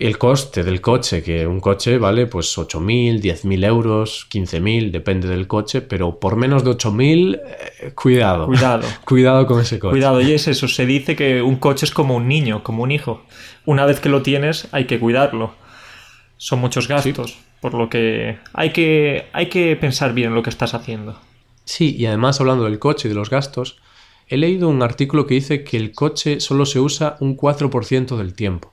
el 0.00 0.18
coste 0.18 0.64
del 0.64 0.80
coche, 0.80 1.22
que 1.22 1.46
un 1.46 1.60
coche 1.60 1.98
vale 1.98 2.26
pues 2.26 2.58
8.000, 2.58 3.20
10.000 3.20 3.64
euros, 3.64 4.26
15.000, 4.28 4.90
depende 4.90 5.28
del 5.28 5.46
coche, 5.46 5.82
pero 5.82 6.18
por 6.18 6.34
menos 6.34 6.64
de 6.64 6.72
8.000, 6.72 7.40
eh, 7.40 7.92
cuidado. 7.94 8.46
Cuidado. 8.46 8.82
cuidado 9.04 9.46
con 9.46 9.60
ese 9.60 9.78
coche. 9.78 9.92
Cuidado, 9.92 10.20
y 10.20 10.32
es 10.32 10.48
eso, 10.48 10.66
se 10.66 10.84
dice 10.84 11.14
que 11.14 11.42
un 11.42 11.54
coche 11.54 11.86
es 11.86 11.92
como 11.92 12.16
un 12.16 12.26
niño, 12.26 12.64
como 12.64 12.82
un 12.82 12.90
hijo. 12.90 13.22
Una 13.66 13.86
vez 13.86 14.00
que 14.00 14.08
lo 14.08 14.22
tienes, 14.22 14.66
hay 14.72 14.86
que 14.86 14.98
cuidarlo 14.98 15.67
son 16.38 16.60
muchos 16.60 16.88
gastos, 16.88 17.38
por 17.60 17.74
lo 17.74 17.90
que 17.90 18.38
hay, 18.54 18.70
que 18.70 19.26
hay 19.32 19.48
que 19.48 19.76
pensar 19.76 20.14
bien 20.14 20.34
lo 20.34 20.42
que 20.42 20.50
estás 20.50 20.72
haciendo. 20.72 21.20
Sí, 21.64 21.94
y 21.98 22.06
además 22.06 22.40
hablando 22.40 22.64
del 22.64 22.78
coche 22.78 23.08
y 23.08 23.10
de 23.10 23.14
los 23.14 23.28
gastos, 23.28 23.76
he 24.28 24.38
leído 24.38 24.68
un 24.68 24.82
artículo 24.82 25.26
que 25.26 25.34
dice 25.34 25.64
que 25.64 25.76
el 25.76 25.92
coche 25.92 26.40
solo 26.40 26.64
se 26.64 26.80
usa 26.80 27.16
un 27.20 27.36
4% 27.36 28.16
del 28.16 28.32
tiempo. 28.32 28.72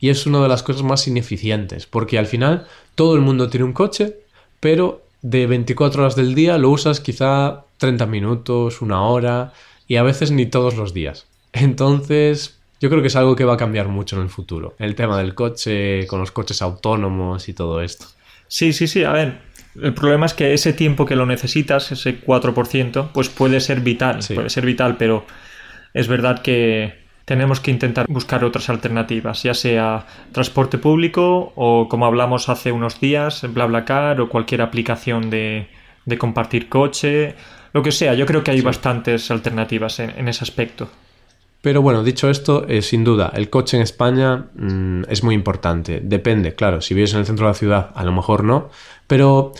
Y 0.00 0.08
es 0.08 0.26
una 0.26 0.42
de 0.42 0.48
las 0.48 0.62
cosas 0.62 0.82
más 0.82 1.06
ineficientes, 1.06 1.86
porque 1.86 2.18
al 2.18 2.26
final 2.26 2.66
todo 2.94 3.14
el 3.14 3.20
mundo 3.20 3.48
tiene 3.48 3.64
un 3.64 3.72
coche, 3.72 4.16
pero 4.58 5.02
de 5.22 5.46
24 5.46 6.02
horas 6.02 6.16
del 6.16 6.34
día 6.34 6.58
lo 6.58 6.70
usas 6.70 7.00
quizá 7.00 7.64
30 7.78 8.06
minutos, 8.06 8.82
una 8.82 9.02
hora, 9.02 9.52
y 9.86 9.96
a 9.96 10.02
veces 10.02 10.30
ni 10.30 10.46
todos 10.46 10.76
los 10.76 10.92
días. 10.92 11.26
Entonces, 11.52 12.58
Yo 12.80 12.90
creo 12.90 13.00
que 13.00 13.08
es 13.08 13.16
algo 13.16 13.36
que 13.36 13.44
va 13.44 13.54
a 13.54 13.56
cambiar 13.56 13.88
mucho 13.88 14.16
en 14.16 14.22
el 14.22 14.28
futuro. 14.28 14.74
El 14.78 14.94
tema 14.94 15.18
del 15.18 15.34
coche, 15.34 16.06
con 16.06 16.20
los 16.20 16.32
coches 16.32 16.60
autónomos 16.62 17.48
y 17.48 17.54
todo 17.54 17.80
esto. 17.80 18.06
Sí, 18.48 18.72
sí, 18.72 18.86
sí. 18.86 19.04
A 19.04 19.12
ver, 19.12 19.38
el 19.80 19.94
problema 19.94 20.26
es 20.26 20.34
que 20.34 20.52
ese 20.52 20.72
tiempo 20.72 21.06
que 21.06 21.16
lo 21.16 21.26
necesitas, 21.26 21.92
ese 21.92 22.20
4%, 22.20 23.08
pues 23.12 23.28
puede 23.28 23.60
ser 23.60 23.80
vital. 23.80 24.20
Puede 24.34 24.50
ser 24.50 24.66
vital, 24.66 24.96
pero 24.96 25.24
es 25.94 26.08
verdad 26.08 26.42
que 26.42 27.04
tenemos 27.24 27.60
que 27.60 27.70
intentar 27.70 28.06
buscar 28.08 28.44
otras 28.44 28.68
alternativas, 28.68 29.42
ya 29.42 29.54
sea 29.54 30.06
transporte 30.32 30.76
público 30.76 31.52
o 31.56 31.88
como 31.88 32.04
hablamos 32.06 32.48
hace 32.48 32.70
unos 32.70 33.00
días, 33.00 33.42
BlaBlaCar 33.52 34.20
o 34.20 34.28
cualquier 34.28 34.60
aplicación 34.60 35.30
de, 35.30 35.68
de 36.04 36.18
compartir 36.18 36.68
coche, 36.68 37.34
lo 37.72 37.82
que 37.82 37.92
sea. 37.92 38.14
Yo 38.14 38.26
creo 38.26 38.44
que 38.44 38.50
hay 38.50 38.60
bastantes 38.60 39.30
alternativas 39.30 39.98
en, 40.00 40.28
ese 40.28 40.44
aspecto. 40.44 40.88
Pero 41.64 41.80
bueno, 41.80 42.04
dicho 42.04 42.28
esto, 42.28 42.66
eh, 42.68 42.82
sin 42.82 43.04
duda, 43.04 43.32
el 43.34 43.48
coche 43.48 43.78
en 43.78 43.82
España 43.82 44.48
mm, 44.54 45.04
es 45.08 45.24
muy 45.24 45.34
importante. 45.34 46.02
Depende, 46.04 46.54
claro, 46.54 46.82
si 46.82 46.92
vives 46.92 47.14
en 47.14 47.20
el 47.20 47.24
centro 47.24 47.46
de 47.46 47.52
la 47.52 47.58
ciudad, 47.58 47.90
a 47.94 48.04
lo 48.04 48.12
mejor 48.12 48.44
no, 48.44 48.68
pero 49.06 49.54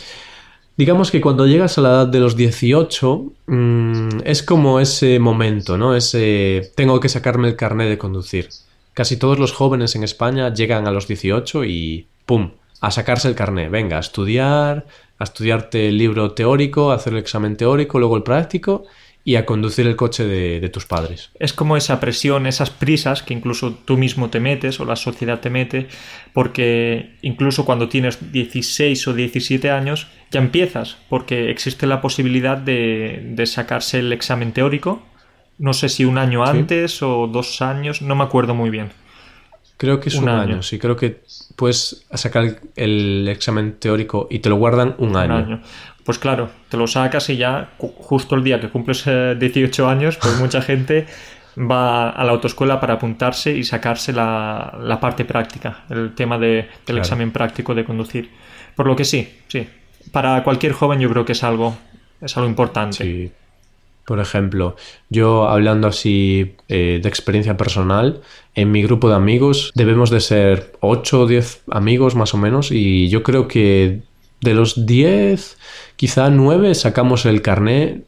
digamos 0.77 1.09
que 1.09 1.19
cuando 1.19 1.47
llegas 1.47 1.79
a 1.79 1.81
la 1.81 1.89
edad 1.89 2.07
de 2.07 2.19
los 2.19 2.35
18 2.35 3.23
mm, 3.47 4.09
es 4.23 4.43
como 4.43 4.79
ese 4.79 5.17
momento, 5.17 5.79
¿no? 5.79 5.95
Ese 5.95 6.71
tengo 6.75 6.99
que 6.99 7.09
sacarme 7.09 7.47
el 7.47 7.55
carnet 7.55 7.89
de 7.89 7.97
conducir. 7.97 8.49
Casi 8.93 9.17
todos 9.17 9.39
los 9.39 9.51
jóvenes 9.51 9.95
en 9.95 10.03
España 10.03 10.53
llegan 10.53 10.87
a 10.87 10.91
los 10.91 11.07
18 11.07 11.65
y 11.65 12.05
¡pum! 12.27 12.51
a 12.81 12.91
sacarse 12.91 13.29
el 13.29 13.33
carnet. 13.33 13.71
Venga, 13.71 13.97
a 13.97 14.01
estudiar, 14.01 14.85
a 15.17 15.23
estudiarte 15.23 15.87
el 15.87 15.97
libro 15.97 16.33
teórico, 16.33 16.91
a 16.91 16.95
hacer 16.97 17.13
el 17.13 17.19
examen 17.19 17.57
teórico, 17.57 17.97
luego 17.97 18.15
el 18.15 18.21
práctico 18.21 18.85
y 19.27 19.37
a 19.37 19.45
conducir 19.47 19.87
el 19.87 19.95
coche 19.95 20.23
de, 20.23 20.69
tus 20.69 20.85
padres. 20.85 21.31
Es 21.39 21.51
como 21.51 21.75
esa 21.75 21.99
presión, 21.99 22.45
esas 22.45 22.69
prisas 22.69 23.23
que 23.23 23.33
incluso 23.33 23.73
tú 23.73 23.97
mismo 23.97 24.29
te 24.29 24.39
metes 24.39 24.79
o 24.79 24.85
la 24.85 24.95
sociedad 24.95 25.39
te 25.39 25.49
mete, 25.49 25.87
porque 26.31 27.15
incluso 27.23 27.65
cuando 27.65 27.89
tienes 27.89 28.31
16 28.31 29.07
o 29.07 29.13
17 29.15 29.71
años 29.71 30.07
ya 30.29 30.39
empiezas, 30.39 30.97
porque 31.09 31.49
existe 31.49 31.87
la 31.87 32.01
posibilidad 32.01 32.55
de, 32.55 33.43
sacarse 33.47 33.99
el 33.99 34.13
examen 34.13 34.51
teórico, 34.53 35.01
no 35.57 35.73
sé 35.73 35.89
si 35.89 36.05
un 36.05 36.19
año 36.19 36.45
antes 36.45 37.01
o 37.01 37.25
dos 37.25 37.63
años, 37.63 38.03
no 38.03 38.15
me 38.15 38.23
acuerdo 38.23 38.53
muy 38.53 38.69
bien. 38.69 38.91
Creo 39.77 39.99
que 39.99 40.09
es 40.09 40.15
un, 40.15 40.29
año. 40.29 40.61
sí, 40.61 40.77
creo 40.77 40.95
que 40.95 41.21
puedes 41.55 42.05
sacar 42.13 42.61
el 42.75 43.27
examen 43.27 43.73
teórico 43.79 44.27
y 44.29 44.39
te 44.39 44.49
lo 44.49 44.55
guardan 44.55 44.95
un, 44.99 45.17
año. 45.17 45.61
Pues 46.05 46.19
claro, 46.19 46.49
te 46.69 46.77
lo 46.77 46.85
sacas 46.85 47.29
y 47.29 47.37
ya 47.37 47.71
justo 47.77 48.35
el 48.35 48.43
día 48.43 48.59
que 48.61 48.69
cumples 48.69 49.05
18 49.05 49.09
eh, 49.09 49.91
años, 49.91 50.17
pues 50.21 50.39
mucha 50.39 50.61
gente 50.69 51.07
va 51.57 52.11
a 52.11 52.23
la 52.23 52.31
autoescuela 52.31 52.79
para 52.79 52.93
apuntarse 52.95 53.57
y 53.57 53.63
sacarse 53.63 54.13
la, 54.13 54.97
parte 55.01 55.25
práctica, 55.25 55.83
el 55.89 56.13
tema 56.13 56.37
del 56.37 56.67
examen 56.87 57.31
práctico 57.31 57.73
de 57.73 57.85
conducir. 57.85 58.29
Por 58.75 58.85
lo 58.85 58.95
que 58.95 59.03
sí, 59.03 59.27
sí. 59.47 59.67
Para 60.11 60.43
cualquier 60.43 60.73
joven 60.73 60.99
yo 60.99 61.09
creo 61.09 61.25
que 61.25 61.31
es 61.31 61.43
algo, 61.43 61.75
es 62.21 62.37
algo 62.37 62.49
importante. 62.49 62.97
Sí. 62.97 63.31
Por 64.05 64.19
ejemplo, 64.19 64.75
yo 65.09 65.49
hablando 65.49 65.87
así 65.87 66.55
eh, 66.67 66.99
de 67.01 67.09
experiencia 67.09 67.57
personal, 67.57 68.21
en 68.53 68.71
mi 68.71 68.83
grupo 68.83 69.09
de 69.09 69.15
amigos 69.15 69.71
debemos 69.73 70.11
de 70.11 70.19
ser 70.19 70.73
8 70.81 71.21
o 71.21 71.25
10 71.25 71.63
amigos 71.71 72.13
más 72.13 72.35
o 72.35 72.37
menos 72.37 72.71
y 72.71 73.09
yo 73.09 73.23
creo 73.23 73.47
que 73.47 74.03
de 74.41 74.53
los 74.53 74.85
10, 74.85 75.57
quizá 75.95 76.29
9 76.29 76.75
sacamos 76.75 77.25
el 77.25 77.41
carné 77.41 78.03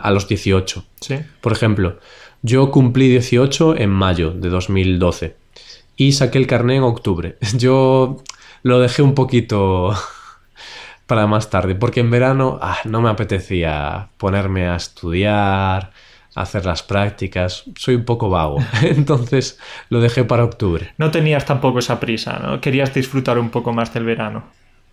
a 0.00 0.10
los 0.10 0.28
18. 0.28 0.84
¿Sí? 1.00 1.16
Por 1.40 1.52
ejemplo, 1.52 1.98
yo 2.42 2.70
cumplí 2.70 3.08
18 3.08 3.76
en 3.76 3.90
mayo 3.90 4.30
de 4.30 4.48
2012 4.48 5.36
y 5.96 6.12
saqué 6.12 6.38
el 6.38 6.46
carné 6.46 6.76
en 6.76 6.84
octubre. 6.84 7.36
Yo 7.56 8.22
lo 8.62 8.80
dejé 8.80 9.02
un 9.02 9.14
poquito 9.14 9.92
para 11.06 11.26
más 11.26 11.50
tarde, 11.50 11.74
porque 11.74 12.00
en 12.00 12.10
verano 12.10 12.58
ah, 12.62 12.78
no 12.84 13.02
me 13.02 13.10
apetecía 13.10 14.08
ponerme 14.16 14.68
a 14.68 14.76
estudiar, 14.76 15.92
hacer 16.34 16.64
las 16.64 16.82
prácticas, 16.82 17.64
soy 17.76 17.96
un 17.96 18.04
poco 18.04 18.30
vago, 18.30 18.58
entonces 18.82 19.58
lo 19.90 20.00
dejé 20.00 20.24
para 20.24 20.44
octubre. 20.44 20.92
No 20.96 21.10
tenías 21.10 21.44
tampoco 21.44 21.80
esa 21.80 21.98
prisa, 21.98 22.38
¿no? 22.38 22.60
Querías 22.60 22.94
disfrutar 22.94 23.38
un 23.38 23.50
poco 23.50 23.72
más 23.72 23.92
del 23.92 24.04
verano. 24.04 24.44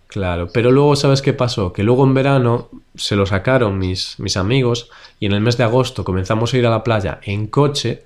Claro, 0.08 0.48
pero 0.52 0.70
luego 0.70 0.96
sabes 0.96 1.20
qué 1.20 1.32
pasó, 1.32 1.72
que 1.72 1.82
luego 1.82 2.04
en 2.04 2.14
verano 2.14 2.70
se 2.94 3.16
lo 3.16 3.26
sacaron 3.26 3.78
mis, 3.78 4.18
mis 4.18 4.36
amigos 4.36 4.88
y 5.18 5.26
en 5.26 5.32
el 5.32 5.40
mes 5.40 5.56
de 5.56 5.64
agosto 5.64 6.04
comenzamos 6.04 6.54
a 6.54 6.58
ir 6.58 6.66
a 6.66 6.70
la 6.70 6.84
playa 6.84 7.20
en 7.24 7.48
coche 7.48 8.04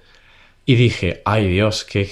y 0.64 0.76
dije, 0.76 1.22
ay 1.24 1.48
Dios, 1.48 1.84
qué, 1.84 2.08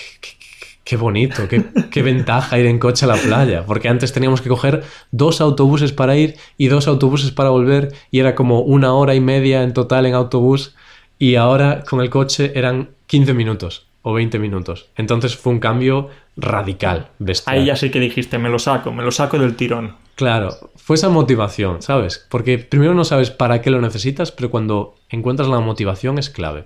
Qué 0.89 0.97
bonito, 0.97 1.43
qué, 1.49 2.03
ventaja 2.03 2.59
ir 2.59 2.65
en 2.65 2.79
coche 2.79 3.05
a 3.05 3.09
la 3.09 3.17
playa, 3.17 3.63
porque 3.67 3.91
antes 3.91 4.15
teníamos 4.15 4.41
que 4.41 4.49
coger 4.49 4.85
dos 5.11 5.43
autobuses 5.43 5.93
para 5.93 6.17
ir 6.17 6.37
y 6.57 6.69
dos 6.69 6.89
autobuses 6.89 7.31
para 7.31 7.51
volver 7.51 7.93
y 8.11 8.21
era 8.21 8.35
como 8.35 8.61
una 8.61 8.95
hora 8.95 9.15
y 9.15 9.21
media 9.21 9.65
en 9.65 9.75
total 9.75 10.07
en 10.07 10.15
autobús 10.15 10.75
y 11.19 11.35
ahora 11.35 11.85
con 11.87 12.01
el 12.01 12.09
coche 12.09 12.53
eran 12.55 12.89
15 13.07 13.35
minutos 13.35 13.88
o 14.09 14.15
20 14.15 14.39
minutos. 14.39 14.89
Entonces 14.97 15.37
fue 15.37 15.53
un 15.53 15.59
cambio 15.59 16.09
radical, 16.35 17.11
Ahí 17.45 17.67
ya 17.67 17.77
sí 17.77 17.91
que 17.91 18.01
dijiste, 18.01 18.39
me 18.39 18.49
lo 18.49 18.59
saco, 18.59 18.91
me 18.91 19.03
lo 19.03 19.11
saco 19.11 19.39
del 19.39 19.55
tirón. 19.55 19.97
Claro, 20.15 20.49
fue 20.77 20.97
esa 20.97 21.11
motivación, 21.11 21.83
¿sabes? 21.83 22.27
Porque 22.31 22.57
primero 22.57 22.95
no 22.95 23.05
sabes 23.05 23.31
para 23.31 23.61
qué 23.61 23.69
lo 23.69 23.83
necesitas, 23.83 24.33
pero 24.33 24.51
cuando 24.51 24.95
encuentras 25.11 25.49
la 25.49 25.61
motivación 25.61 26.19
es 26.19 26.31
clave. 26.31 26.65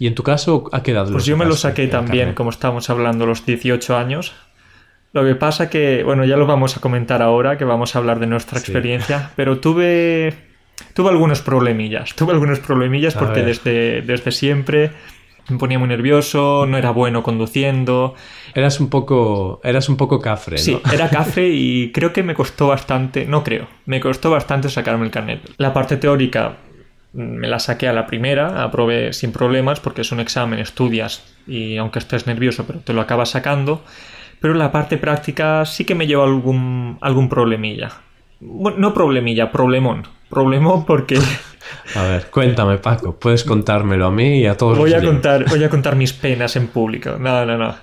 ¿Y 0.00 0.08
en 0.08 0.16
tu 0.16 0.24
caso 0.24 0.68
ha 0.72 0.82
quedado? 0.82 1.12
Pues 1.12 1.26
yo 1.26 1.36
me 1.36 1.44
lo 1.44 1.54
saqué 1.54 1.86
también, 1.86 2.34
como 2.34 2.50
estamos 2.50 2.90
hablando, 2.90 3.24
los 3.24 3.46
18 3.46 3.96
años. 3.96 4.34
Lo 5.12 5.24
que 5.24 5.36
pasa 5.36 5.70
que, 5.70 6.02
bueno, 6.02 6.24
ya 6.24 6.36
lo 6.36 6.46
vamos 6.46 6.76
a 6.76 6.80
comentar 6.80 7.22
ahora, 7.22 7.56
que 7.56 7.64
vamos 7.64 7.94
a 7.94 8.00
hablar 8.00 8.18
de 8.18 8.26
nuestra 8.26 8.58
experiencia, 8.58 9.30
pero 9.36 9.60
tuve, 9.60 10.34
tuve 10.94 11.10
algunos 11.10 11.40
problemillas. 11.40 12.16
Tuve 12.16 12.32
algunos 12.32 12.58
problemillas 12.58 13.14
porque 13.14 13.42
desde, 13.42 14.02
desde 14.02 14.32
siempre 14.32 14.90
me 15.50 15.58
ponía 15.58 15.78
muy 15.78 15.88
nervioso, 15.88 16.66
no 16.66 16.78
era 16.78 16.90
bueno 16.90 17.22
conduciendo. 17.22 18.14
Eras 18.54 18.80
un 18.80 18.90
poco, 18.90 19.60
eras 19.64 19.88
un 19.88 19.96
poco 19.96 20.20
cafre, 20.20 20.56
¿no? 20.56 20.62
Sí, 20.62 20.80
era 20.92 21.08
cafre 21.10 21.48
y 21.48 21.92
creo 21.92 22.12
que 22.12 22.22
me 22.22 22.34
costó 22.34 22.68
bastante, 22.68 23.26
no 23.26 23.44
creo, 23.44 23.68
me 23.86 24.00
costó 24.00 24.30
bastante 24.30 24.68
sacarme 24.68 25.04
el 25.04 25.10
carnet. 25.10 25.40
La 25.56 25.72
parte 25.72 25.96
teórica 25.96 26.56
me 27.12 27.48
la 27.48 27.58
saqué 27.58 27.88
a 27.88 27.92
la 27.92 28.06
primera, 28.06 28.62
aprobé 28.62 29.12
sin 29.12 29.32
problemas 29.32 29.80
porque 29.80 30.02
es 30.02 30.12
un 30.12 30.20
examen, 30.20 30.58
estudias 30.58 31.36
y 31.46 31.76
aunque 31.76 31.98
estés 31.98 32.26
nervioso, 32.26 32.66
pero 32.66 32.80
te 32.80 32.92
lo 32.92 33.00
acabas 33.00 33.30
sacando. 33.30 33.82
Pero 34.40 34.54
la 34.54 34.72
parte 34.72 34.96
práctica 34.96 35.66
sí 35.66 35.84
que 35.84 35.94
me 35.94 36.06
llevó 36.06 36.24
algún, 36.24 36.96
algún 37.02 37.28
problemilla. 37.28 37.90
no 38.40 38.94
problemilla, 38.94 39.52
problemón. 39.52 40.04
Problemón 40.30 40.86
porque... 40.86 41.18
A 41.94 42.02
ver, 42.04 42.26
cuéntame 42.30 42.78
Paco, 42.78 43.18
puedes 43.18 43.44
contármelo 43.44 44.06
a 44.06 44.10
mí 44.10 44.40
y 44.40 44.46
a 44.46 44.56
todos 44.56 44.78
voy 44.78 44.94
a 44.94 45.02
contar 45.02 45.44
Voy 45.48 45.64
a 45.64 45.68
contar 45.70 45.96
mis 45.96 46.12
penas 46.12 46.56
en 46.56 46.68
público. 46.68 47.16
No, 47.18 47.44
no, 47.44 47.56
no. 47.58 47.74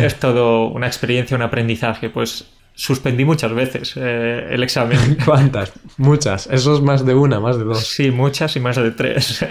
Es 0.00 0.16
todo 0.16 0.68
una 0.68 0.86
experiencia, 0.86 1.36
un 1.36 1.42
aprendizaje. 1.42 2.10
Pues 2.10 2.46
suspendí 2.74 3.24
muchas 3.24 3.52
veces 3.52 3.94
eh, 3.96 4.48
el 4.50 4.62
examen. 4.62 5.16
¿Cuántas? 5.24 5.72
Muchas. 5.96 6.46
Eso 6.46 6.74
es 6.74 6.80
más 6.80 7.04
de 7.04 7.14
una, 7.14 7.40
más 7.40 7.58
de 7.58 7.64
dos. 7.64 7.86
Sí, 7.86 8.10
muchas 8.10 8.54
y 8.56 8.60
más 8.60 8.76
de 8.76 8.90
tres. 8.92 9.44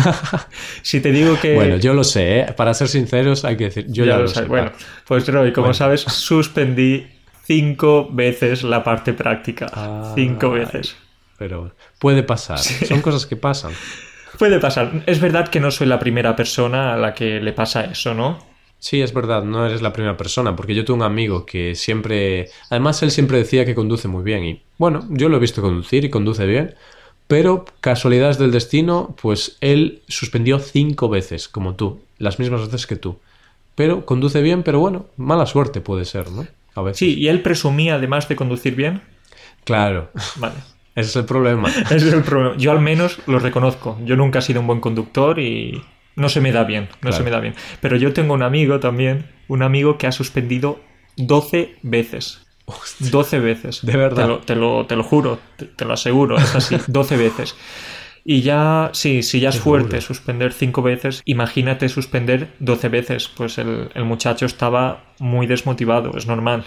si 0.82 1.00
te 1.00 1.10
digo 1.10 1.38
que... 1.40 1.54
Bueno, 1.54 1.76
yo 1.76 1.92
lo 1.92 2.04
sé, 2.04 2.40
¿eh? 2.40 2.54
para 2.56 2.72
ser 2.72 2.88
sinceros 2.88 3.44
hay 3.44 3.56
que 3.56 3.64
decir, 3.64 3.86
yo 3.88 4.04
ya, 4.04 4.18
lo, 4.18 4.28
sé. 4.28 4.44
Bueno, 4.44 4.72
pues 5.06 5.26
Roy, 5.26 5.52
como 5.52 5.74
sabes, 5.74 6.02
suspendí 6.02 7.06
cinco 7.44 8.08
veces 8.10 8.62
la 8.62 8.82
parte 8.82 9.12
práctica. 9.12 10.12
cinco 10.14 10.50
veces. 10.50 10.96
Pero 11.38 11.74
puede 11.98 12.22
pasar, 12.22 12.58
son 12.58 13.00
cosas 13.00 13.26
que 13.26 13.36
pasan. 13.36 13.72
Puede 14.38 14.60
pasar. 14.60 15.04
Es 15.06 15.20
verdad 15.20 15.48
que 15.48 15.60
no 15.60 15.70
soy 15.70 15.86
la 15.86 15.98
primera 15.98 16.36
persona 16.36 16.94
a 16.94 16.96
la 16.96 17.14
que 17.14 17.40
le 17.40 17.52
pasa 17.52 17.84
eso, 17.84 18.14
¿no? 18.14 18.38
Sí, 18.78 19.00
es 19.00 19.14
verdad, 19.14 19.42
no 19.42 19.64
eres 19.66 19.80
la 19.80 19.92
primera 19.92 20.16
persona, 20.16 20.54
porque 20.54 20.74
yo 20.74 20.84
tengo 20.84 20.98
un 20.98 21.02
amigo 21.02 21.46
que 21.46 21.74
siempre... 21.74 22.50
Además, 22.70 23.02
él 23.02 23.10
siempre 23.10 23.38
decía 23.38 23.64
que 23.64 23.74
conduce 23.74 24.06
muy 24.08 24.22
bien 24.22 24.44
y, 24.44 24.62
bueno, 24.78 25.06
yo 25.10 25.28
lo 25.28 25.38
he 25.38 25.40
visto 25.40 25.62
conducir 25.62 26.04
y 26.04 26.10
conduce 26.10 26.44
bien, 26.44 26.74
pero 27.26 27.64
casualidades 27.80 28.38
del 28.38 28.52
destino, 28.52 29.16
pues 29.20 29.56
él 29.60 30.02
suspendió 30.08 30.58
cinco 30.58 31.08
veces, 31.08 31.48
como 31.48 31.74
tú, 31.74 32.02
las 32.18 32.38
mismas 32.38 32.60
veces 32.66 32.86
que 32.86 32.96
tú. 32.96 33.18
Pero 33.74 34.06
conduce 34.06 34.42
bien, 34.42 34.62
pero 34.62 34.78
bueno, 34.78 35.06
mala 35.16 35.46
suerte 35.46 35.80
puede 35.80 36.04
ser, 36.04 36.30
¿no? 36.30 36.46
A 36.74 36.82
veces. 36.82 36.98
Sí, 36.98 37.18
y 37.18 37.28
él 37.28 37.42
presumía 37.42 37.96
además 37.96 38.28
de 38.28 38.36
conducir 38.36 38.74
bien. 38.74 39.02
Claro. 39.64 40.10
Vale. 40.36 40.75
Ese 40.96 41.10
es 41.10 41.16
el 41.16 41.26
problema. 41.26 41.68
Ese 41.90 42.08
es 42.08 42.12
el 42.12 42.22
problema. 42.22 42.56
Yo 42.56 42.72
al 42.72 42.80
menos 42.80 43.20
lo 43.26 43.38
reconozco. 43.38 43.98
Yo 44.04 44.16
nunca 44.16 44.40
he 44.40 44.42
sido 44.42 44.60
un 44.60 44.66
buen 44.66 44.80
conductor 44.80 45.38
y 45.38 45.82
no 46.16 46.30
se 46.30 46.40
me 46.40 46.50
da 46.50 46.64
bien, 46.64 46.88
no 47.02 47.12
se 47.12 47.22
me 47.22 47.30
da 47.30 47.38
bien. 47.38 47.54
Pero 47.80 47.96
yo 47.96 48.14
tengo 48.14 48.32
un 48.32 48.42
amigo 48.42 48.80
también, 48.80 49.26
un 49.46 49.62
amigo 49.62 49.98
que 49.98 50.06
ha 50.06 50.12
suspendido 50.12 50.80
12 51.16 51.76
veces. 51.82 52.40
12 52.98 53.38
veces. 53.38 53.84
De 53.84 53.96
verdad. 53.96 54.40
Te 54.44 54.56
lo, 54.56 54.86
te 54.86 54.96
lo, 54.96 55.04
juro, 55.04 55.38
te, 55.76 55.84
lo 55.84 55.92
aseguro, 55.92 56.38
es 56.38 56.54
así, 56.54 56.78
12 56.86 57.16
veces. 57.16 57.54
Y 58.24 58.40
ya, 58.40 58.90
sí, 58.92 59.22
si 59.22 59.38
ya 59.38 59.50
es 59.50 59.60
fuerte 59.60 60.00
suspender 60.00 60.52
cinco 60.52 60.82
veces, 60.82 61.22
imagínate 61.26 61.88
suspender 61.88 62.48
doce 62.58 62.88
veces. 62.88 63.28
Pues 63.28 63.58
el, 63.58 63.90
el, 63.94 64.04
muchacho 64.04 64.46
estaba 64.46 65.04
muy 65.20 65.46
desmotivado, 65.46 66.10
es 66.16 66.26
normal. 66.26 66.64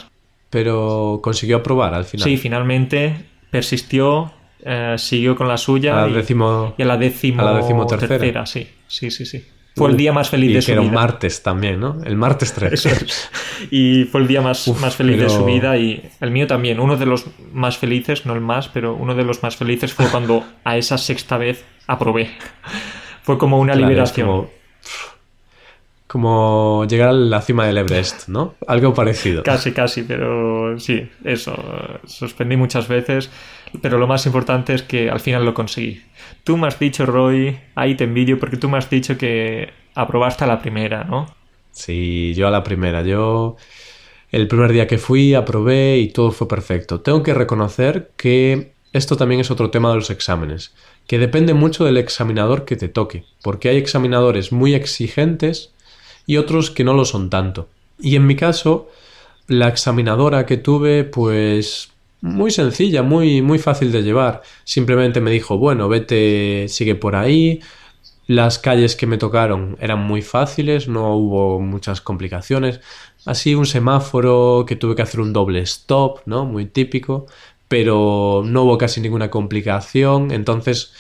Pero 0.50 1.20
consiguió 1.22 1.58
aprobar 1.58 1.94
al 1.94 2.06
final. 2.06 2.24
Sí, 2.24 2.38
finalmente 2.38 3.26
persistió, 3.50 4.32
eh, 4.64 4.96
siguió 4.98 5.36
con 5.36 5.48
la 5.48 5.58
suya. 5.58 6.04
A 6.04 6.08
la 6.08 6.14
décimo, 6.14 6.76
y 6.78 6.84
a 6.84 6.86
la 6.86 6.98
décimo, 6.98 7.42
a 7.42 7.46
la 7.46 7.54
décimo 7.58 7.86
tercera. 7.86 8.46
sí, 8.46 8.68
sí, 8.88 9.12
sí, 9.12 9.26
sí. 9.26 9.44
Fue 9.76 9.90
el 9.90 9.96
día 9.96 10.12
más 10.12 10.30
feliz 10.30 10.54
de 10.54 10.62
su 10.62 10.72
vida. 10.72 10.82
Era 10.82 10.90
un 10.90 10.94
martes 10.94 11.42
también, 11.42 11.80
¿no? 11.80 11.98
El 12.04 12.18
martes 12.18 12.54
3. 12.54 13.30
Y 13.72 14.04
fue 14.06 14.22
el 14.22 14.28
día 14.28 14.42
más, 14.42 14.68
más 14.82 14.96
feliz 14.96 15.20
de 15.20 15.30
su 15.30 15.46
vida 15.46 15.78
y 15.78 16.10
el 16.20 16.32
mío 16.32 16.48
también. 16.48 16.80
Uno 16.80 16.98
de 16.98 17.06
los 17.06 17.26
más 17.54 17.78
felices, 17.78 18.26
no 18.26 18.34
el 18.34 18.42
más, 18.42 18.68
pero 18.68 18.94
uno 18.94 19.16
de 19.16 19.24
los 19.24 19.42
más 19.42 19.56
felices 19.56 19.94
fue 19.94 20.08
cuando 20.08 20.44
a 20.66 20.78
esa 20.78 20.98
sexta 20.98 21.38
vez 21.38 21.64
aprobé. 21.88 22.30
Fue 23.24 23.38
como 23.38 23.60
una 23.60 23.74
liberación. 23.76 24.28
Como, 24.28 24.50
como, 26.10 26.88
llegar 26.90 27.10
a 27.10 27.14
la 27.14 27.40
cima 27.40 27.68
del 27.68 27.78
Everest, 27.78 28.30
¿no? 28.30 28.56
Algo 28.66 28.96
parecido. 28.96 29.44
Casi, 29.44 29.74
casi, 29.74 30.02
pero 30.02 30.80
sí, 30.80 31.08
eso. 31.24 31.54
Suspendí 32.04 32.58
muchas 32.58 32.88
veces, 32.88 33.30
pero 33.84 34.00
lo 34.00 34.08
más 34.08 34.26
importante 34.26 34.74
es 34.74 34.82
que 34.82 35.12
al 35.12 35.20
final 35.20 35.46
lo 35.46 35.54
conseguí. 35.54 36.02
Tú 36.44 36.58
me 36.58 36.66
has 36.66 36.80
dicho, 36.80 37.06
Roy, 37.06 37.60
ahí 37.76 37.94
te 37.94 38.06
envidio 38.06 38.40
porque 38.40 38.58
tú 38.58 38.70
me 38.70 38.80
has 38.80 38.90
dicho 38.90 39.20
que 39.20 39.70
aprobaste 39.94 40.46
a 40.46 40.48
la 40.48 40.60
primera, 40.64 41.04
¿no? 41.04 41.28
Sí, 41.74 42.34
yo 42.34 42.48
a 42.48 42.52
la 42.52 42.64
primera. 42.64 43.04
Yo 43.04 43.58
el 44.32 44.48
primer 44.48 44.74
día 44.74 44.88
que 44.88 44.98
fui 44.98 45.36
aprobé 45.36 46.00
y 46.00 46.08
todo 46.08 46.32
fue 46.32 46.48
perfecto. 46.48 47.02
Tengo 47.02 47.22
que 47.22 47.36
reconocer 47.36 48.10
que 48.18 48.74
esto 48.94 49.16
también 49.16 49.42
es 49.42 49.52
otro 49.52 49.70
tema 49.70 49.92
de 49.92 49.98
los 49.98 50.10
exámenes, 50.10 50.74
que 51.06 51.20
depende 51.20 51.54
mucho 51.54 51.86
del 51.86 51.98
examinador 51.98 52.66
que 52.66 52.78
te 52.78 52.88
toque, 52.88 53.26
porque 53.44 53.70
hay 53.70 53.78
examinadores 53.78 54.52
muy 54.52 54.74
exigentes 54.74 55.76
y 56.30 56.38
otros 56.38 56.70
que 56.70 56.84
no 56.84 56.94
lo 56.94 57.06
son 57.06 57.32
tanto. 57.32 57.70
Y 57.98 58.16
en 58.16 58.28
mi 58.28 58.36
caso, 58.36 58.88
la 59.48 59.68
examinadora 59.68 60.46
que 60.46 60.58
tuve, 60.58 61.04
pues 61.04 61.90
muy 62.22 62.52
sencilla, 62.52 63.02
muy, 63.02 63.42
muy 63.42 63.58
fácil 63.58 63.92
de 63.92 64.04
llevar. 64.04 64.44
Simplemente 64.64 65.22
me 65.22 65.32
dijo, 65.32 65.58
bueno, 65.58 65.90
vete, 65.90 66.68
sigue 66.68 66.94
por 66.94 67.16
ahí. 67.16 67.62
Las 68.28 68.60
calles 68.60 68.96
que 68.96 69.08
me 69.08 69.18
tocaron 69.18 69.76
eran 69.82 70.02
muy 70.02 70.22
fáciles, 70.22 70.88
no 70.88 71.16
hubo 71.16 71.60
muchas 71.62 72.00
complicaciones. 72.00 72.80
Así 73.26 73.56
un 73.56 73.66
semáforo 73.66 74.66
que 74.68 74.76
tuve 74.76 74.96
que 74.96 75.02
hacer 75.02 75.22
un 75.22 75.34
doble 75.34 75.62
stop, 75.62 76.20
¿no? 76.28 76.46
Muy 76.46 76.68
típico, 76.68 77.26
pero 77.68 78.44
no 78.46 78.66
hubo 78.66 78.78
casi 78.78 79.02
ninguna 79.02 79.32
complicación, 79.32 80.32
entonces 80.32 80.94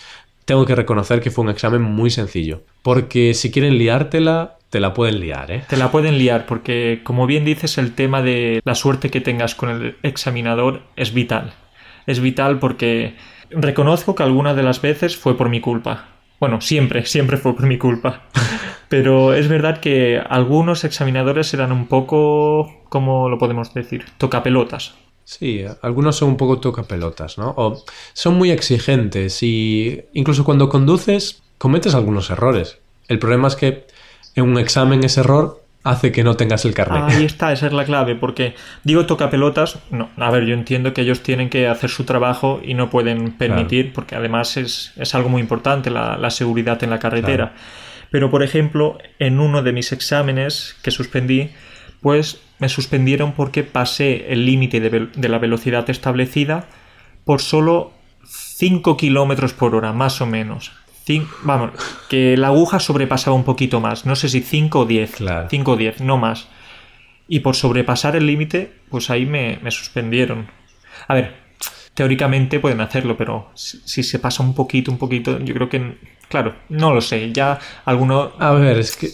tengo 0.46 0.66
que 0.66 0.74
reconocer 0.74 1.22
que 1.22 1.30
fue 1.30 1.44
un 1.44 1.52
examen 1.52 1.84
muy 1.84 2.10
sencillo. 2.10 2.64
Porque 2.82 3.36
si 3.36 3.52
quieren 3.52 3.78
liártela, 3.78 4.56
te 4.70 4.80
la 4.80 4.94
pueden 4.94 5.20
liar, 5.20 5.52
¿eh? 5.52 5.64
Te 5.68 5.78
la 5.78 5.92
pueden 5.92 6.18
liar 6.18 6.46
porque, 6.46 7.02
como 7.04 7.26
bien 7.26 7.46
dices, 7.46 7.78
el 7.78 7.96
tema 7.96 8.22
de 8.22 8.62
la 8.64 8.76
suerte 8.76 9.10
que 9.10 9.22
tengas 9.22 9.56
con 9.56 9.70
el 9.70 9.98
examinador 10.04 10.84
es 10.96 11.14
vital. 11.14 11.54
Es 12.06 12.20
vital 12.20 12.60
porque 12.60 13.16
reconozco 13.50 14.16
que 14.16 14.24
algunas 14.24 14.56
de 14.56 14.64
las 14.64 14.82
veces 14.82 15.18
fue 15.18 15.36
por 15.38 15.50
mi 15.50 15.60
culpa. 15.60 16.08
Bueno, 16.40 16.62
siempre, 16.62 17.06
siempre 17.06 17.38
fue 17.38 17.56
por 17.56 17.66
mi 17.66 17.78
culpa. 17.78 18.24
Pero 18.90 19.34
es 19.34 19.48
verdad 19.48 19.80
que 19.80 20.20
algunos 20.30 20.84
examinadores 20.84 21.54
eran 21.54 21.72
un 21.72 21.88
poco, 21.88 22.84
¿cómo 22.90 23.30
lo 23.30 23.38
podemos 23.38 23.74
decir? 23.74 24.06
Tocapelotas. 24.18 24.96
Sí, 25.24 25.64
algunos 25.84 26.16
son 26.16 26.30
un 26.30 26.38
poco 26.38 26.60
tocapelotas, 26.60 27.38
¿no? 27.38 27.54
O 27.56 27.84
son 28.14 28.36
muy 28.36 28.50
exigentes 28.50 29.44
y 29.44 30.02
incluso 30.14 30.44
cuando 30.44 30.70
conduces 30.70 31.44
cometes 31.60 31.94
algunos 31.94 32.32
errores. 32.32 32.80
El 33.08 33.20
problema 33.20 33.48
es 33.48 33.56
que 33.56 33.86
en 34.40 34.50
un 34.50 34.58
examen 34.58 35.04
ese 35.04 35.22
error 35.22 35.62
hace 35.84 36.12
que 36.12 36.24
no 36.24 36.36
tengas 36.36 36.66
el 36.66 36.74
carnet. 36.74 37.04
Ahí 37.04 37.24
está, 37.24 37.52
esa 37.54 37.68
es 37.68 37.74
la 37.74 37.86
clave, 37.86 38.16
porque 38.16 38.56
digo 38.84 39.06
toca 39.06 39.30
pelotas, 39.30 39.80
no, 39.92 40.10
a 40.18 40.30
ver, 40.30 40.46
yo 40.46 40.54
entiendo 40.54 40.94
que 40.94 41.02
ellos 41.02 41.22
tienen 41.22 41.50
que 41.50 41.68
hacer 41.68 41.90
su 41.90 42.04
trabajo 42.04 42.60
y 42.64 42.74
no 42.74 42.90
pueden 42.90 43.32
permitir, 43.32 43.94
porque 43.94 44.16
además 44.16 44.58
es, 44.58 44.94
algo 45.14 45.30
muy 45.30 45.42
importante 45.42 45.90
la, 45.90 46.30
seguridad 46.32 46.84
en 46.84 46.90
la 46.90 47.00
carretera. 47.00 47.54
Pero, 48.12 48.30
por 48.30 48.44
ejemplo, 48.44 48.98
en 49.20 49.40
uno 49.40 49.62
de 49.62 49.72
mis 49.72 49.92
exámenes 49.92 50.76
que 50.82 50.92
suspendí, 50.92 51.52
pues 52.02 52.42
me 52.58 52.68
suspendieron 52.68 53.34
porque 53.34 53.64
pasé 53.64 54.34
el 54.34 54.46
límite 54.46 54.80
de, 54.80 55.08
de, 55.14 55.30
la 55.30 55.38
velocidad 55.38 55.90
establecida 55.90 56.68
por 57.24 57.42
solo 57.42 57.94
5 58.26 58.98
kilómetros 58.98 59.54
por 59.54 59.76
hora, 59.76 59.94
más 59.94 60.22
o 60.22 60.26
menos 60.26 60.72
vamos, 61.44 61.72
que 62.10 62.38
la 62.38 62.48
aguja 62.48 62.80
sobrepasaba 62.80 63.36
un 63.36 63.44
poquito 63.44 63.80
más. 63.80 64.06
No 64.06 64.16
sé 64.16 64.30
si 64.30 64.42
5 64.42 64.80
o 64.80 64.86
10. 64.86 65.18
5 65.50 65.72
o 65.72 65.76
10, 65.76 66.02
no 66.02 66.18
más. 66.18 66.48
Y 67.28 67.40
por 67.40 67.56
sobrepasar 67.56 68.16
el 68.16 68.26
límite, 68.26 68.72
pues 68.90 69.10
ahí 69.10 69.26
me, 69.26 69.60
suspendieron. 69.72 70.50
A 71.08 71.14
ver, 71.14 71.36
teóricamente 71.94 72.60
pueden 72.60 72.82
hacerlo, 72.82 73.18
pero 73.18 73.52
si, 73.56 74.04
se 74.04 74.20
pasa 74.20 74.44
un 74.44 74.54
poquito, 74.54 74.92
un 74.92 74.98
poquito, 74.98 75.40
yo 75.40 75.54
creo 75.54 75.70
que, 75.70 75.98
claro, 76.28 76.56
no 76.70 76.94
lo 76.94 77.02
sé, 77.02 77.32
ya 77.32 77.60
alguno... 77.86 78.34
A 78.40 78.52
ver, 78.52 78.80
es 78.80 78.96
que 78.96 79.10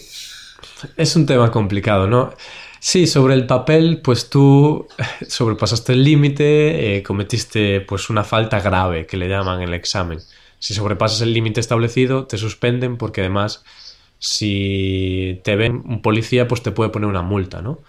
es 0.96 1.16
un 1.16 1.26
tema 1.26 1.50
complicado, 1.50 2.06
¿no? 2.06 2.32
Sí, 2.78 3.06
sobre 3.06 3.34
el 3.34 3.46
papel, 3.46 4.00
pues 4.02 4.30
tú 4.30 4.86
sobrepasaste 5.28 5.92
el 5.92 6.04
límite, 6.04 6.96
eh, 6.96 7.02
cometiste 7.02 7.80
pues 7.80 8.10
una 8.10 8.24
falta 8.24 8.60
grave 8.60 9.06
que 9.06 9.16
le 9.16 9.28
llaman 9.28 9.60
el 9.60 9.74
examen. 9.74 10.18
Si 10.58 10.74
sobrepasas 10.74 11.20
el 11.20 11.32
límite 11.32 11.60
establecido, 11.60 12.26
te 12.26 12.38
suspenden 12.38 12.96
porque 12.96 13.20
además 13.20 13.64
si 14.18 15.40
te 15.44 15.56
ven 15.56 15.82
un 15.86 16.02
policía, 16.02 16.48
pues 16.48 16.62
te 16.62 16.70
puede 16.70 16.90
poner 16.90 17.08
una 17.08 17.22
multa, 17.22 17.62
¿no? 17.62 17.80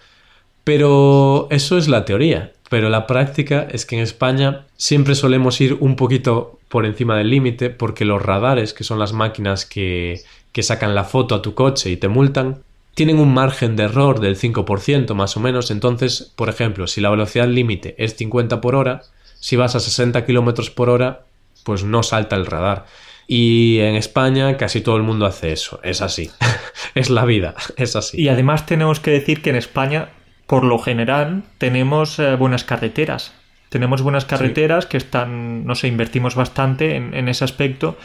Pero 0.64 1.48
eso 1.50 1.78
es 1.78 1.88
la 1.88 2.04
teoría. 2.04 2.52
Pero 2.68 2.90
la 2.90 3.06
práctica 3.06 3.66
es 3.70 3.86
que 3.86 3.96
en 3.96 4.02
España 4.02 4.66
siempre 4.76 5.14
solemos 5.14 5.60
ir 5.60 5.78
un 5.80 5.96
poquito 5.96 6.58
por 6.68 6.84
encima 6.84 7.16
del 7.16 7.30
límite 7.30 7.70
porque 7.70 8.04
los 8.04 8.20
radares, 8.20 8.74
que 8.74 8.84
son 8.84 8.98
las 8.98 9.14
máquinas 9.14 9.64
que, 9.64 10.20
que 10.52 10.62
sacan 10.62 10.94
la 10.94 11.04
foto 11.04 11.34
a 11.34 11.40
tu 11.40 11.54
coche 11.54 11.88
y 11.90 11.96
te 11.96 12.08
multan, 12.08 12.62
tienen 12.94 13.18
un 13.18 13.32
margen 13.32 13.76
de 13.76 13.84
error 13.84 14.20
del 14.20 14.36
5% 14.36 15.14
más 15.14 15.36
o 15.36 15.40
menos. 15.40 15.70
Entonces, 15.70 16.32
por 16.36 16.50
ejemplo, 16.50 16.86
si 16.86 17.00
la 17.00 17.10
velocidad 17.10 17.48
límite 17.48 17.94
es 17.96 18.16
50 18.16 18.60
por 18.60 18.74
hora, 18.74 19.02
si 19.40 19.56
vas 19.56 19.74
a 19.74 19.80
60 19.80 20.26
km 20.26 20.70
por 20.74 20.90
hora, 20.90 21.22
pues 21.68 21.84
no 21.84 22.02
salta 22.02 22.34
el 22.34 22.46
radar. 22.46 22.86
Y 23.26 23.80
en 23.80 23.94
España 23.94 24.56
casi 24.56 24.80
todo 24.80 24.96
el 24.96 25.02
mundo 25.02 25.26
hace 25.26 25.52
eso, 25.52 25.80
es 25.82 26.00
así, 26.00 26.30
es 26.94 27.10
la 27.10 27.26
vida, 27.26 27.54
es 27.76 27.94
así. 27.94 28.18
Y 28.18 28.30
además 28.30 28.64
tenemos 28.64 29.00
que 29.00 29.10
decir 29.10 29.42
que 29.42 29.50
en 29.50 29.56
España, 29.56 30.08
por 30.46 30.64
lo 30.64 30.78
general, 30.78 31.42
tenemos 31.58 32.18
eh, 32.18 32.36
buenas 32.36 32.64
carreteras. 32.64 33.34
Tenemos 33.68 34.00
buenas 34.00 34.24
carreteras 34.24 34.86
que 34.86 34.96
están, 34.96 35.66
no 35.66 35.74
sé, 35.74 35.88
invertimos 35.88 36.34
bastante 36.34 36.96
en, 36.96 37.28
ese 37.28 37.44
aspecto. 37.44 37.98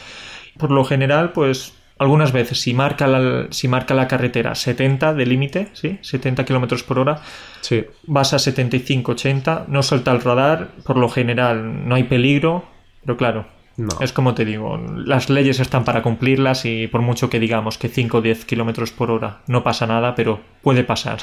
Por 0.58 0.70
lo 0.70 0.84
general, 0.84 1.32
pues 1.32 1.72
algunas 1.98 2.32
veces 2.32 2.60
si 2.60 2.74
marca 2.74 3.06
la, 3.06 3.46
si 3.48 3.66
marca 3.66 3.94
la 3.94 4.08
carretera 4.08 4.54
70 4.54 5.14
de 5.14 5.24
límite, 5.24 5.68
¿sí? 5.72 5.98
70 6.02 6.44
kilómetros 6.44 6.82
por 6.82 6.98
hora, 6.98 7.22
sí. 7.62 7.86
vas 8.06 8.34
a 8.34 8.38
75, 8.38 9.12
80, 9.12 9.64
no 9.68 9.82
salta 9.82 10.12
el 10.12 10.20
radar, 10.20 10.68
por 10.84 10.98
lo 10.98 11.08
general 11.08 11.88
no 11.88 11.94
hay 11.94 12.02
peligro, 12.02 12.73
pero 13.04 13.16
claro, 13.16 13.46
es 14.00 14.12
como 14.12 14.34
te 14.34 14.44
digo, 14.44 14.78
las 14.78 15.30
leyes 15.30 15.58
están 15.58 15.84
para 15.84 16.02
cumplirlas 16.02 16.64
y 16.64 16.86
por 16.86 17.02
mucho 17.02 17.28
que 17.28 17.40
digamos 17.40 17.76
que 17.76 17.88
5 17.88 18.18
o 18.18 18.20
10 18.22 18.44
kilómetros 18.44 18.92
por 18.92 19.10
hora 19.10 19.40
no 19.46 19.64
pasa 19.64 19.86
nada, 19.86 20.14
pero 20.14 20.40
puede 20.62 20.84
pasar. 20.84 21.18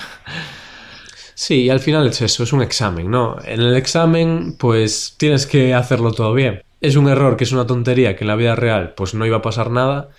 Sí, 1.34 1.70
al 1.70 1.80
final 1.80 2.08
es 2.08 2.22
eso, 2.22 2.44
es 2.44 2.54
un 2.54 2.62
examen, 2.62 3.10
¿no? 3.10 3.38
En 3.44 3.62
el 3.62 3.76
examen, 3.76 4.58
pues 4.60 5.16
tienes 5.18 5.48
que 5.48 5.74
hacerlo 5.74 6.12
todo 6.12 6.34
bien. 6.34 6.62
Es 6.82 6.96
un 6.96 7.08
error 7.08 7.38
que 7.38 7.46
es 7.46 7.52
una 7.52 7.66
tontería 7.66 8.16
que 8.16 8.26
en 8.26 8.28
la 8.28 8.36
vida 8.36 8.56
real 8.56 8.94
pues 8.96 9.14
no 9.14 9.26
iba 9.26 9.38
a 9.38 9.42
pasar 9.42 9.72
nada, 9.72 10.10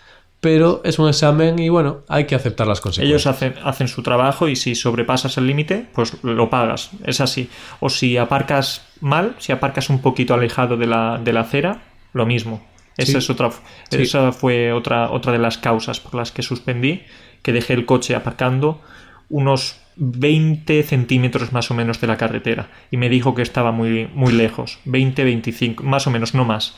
pero 0.42 0.80
es 0.84 0.98
un 0.98 1.08
examen 1.08 1.60
y 1.60 1.68
bueno, 1.68 2.00
hay 2.08 2.26
que 2.26 2.34
aceptar 2.34 2.66
las 2.66 2.80
consecuencias. 2.80 3.08
Ellos 3.08 3.26
hacen, 3.28 3.54
hacen 3.62 3.86
su 3.86 4.02
trabajo 4.02 4.48
y 4.48 4.56
si 4.56 4.74
sobrepasas 4.74 5.38
el 5.38 5.46
límite, 5.46 5.86
pues 5.94 6.16
lo 6.24 6.50
pagas, 6.50 6.90
es 7.04 7.20
así. 7.20 7.48
O 7.78 7.88
si 7.88 8.16
aparcas 8.16 8.84
mal, 9.00 9.36
si 9.38 9.52
aparcas 9.52 9.88
un 9.88 10.02
poquito 10.02 10.34
alejado 10.34 10.76
de 10.76 10.88
la, 10.88 11.20
de 11.22 11.32
la 11.32 11.42
acera, 11.42 11.82
lo 12.12 12.26
mismo. 12.26 12.66
Esa, 12.96 13.18
es 13.18 13.30
otra, 13.30 13.52
esa 13.92 14.32
fue 14.32 14.72
otra, 14.72 15.12
otra 15.12 15.30
de 15.30 15.38
las 15.38 15.58
causas 15.58 16.00
por 16.00 16.16
las 16.16 16.32
que 16.32 16.42
suspendí, 16.42 17.04
que 17.42 17.52
dejé 17.52 17.74
el 17.74 17.86
coche 17.86 18.16
aparcando 18.16 18.80
unos 19.28 19.76
20 19.94 20.82
centímetros 20.82 21.52
más 21.52 21.70
o 21.70 21.74
menos 21.74 22.00
de 22.00 22.08
la 22.08 22.16
carretera 22.16 22.68
y 22.90 22.96
me 22.96 23.08
dijo 23.08 23.36
que 23.36 23.42
estaba 23.42 23.70
muy, 23.70 24.08
muy 24.12 24.32
lejos, 24.32 24.80
20, 24.86 25.22
25, 25.22 25.84
más 25.84 26.08
o 26.08 26.10
menos, 26.10 26.34
no 26.34 26.44
más 26.44 26.74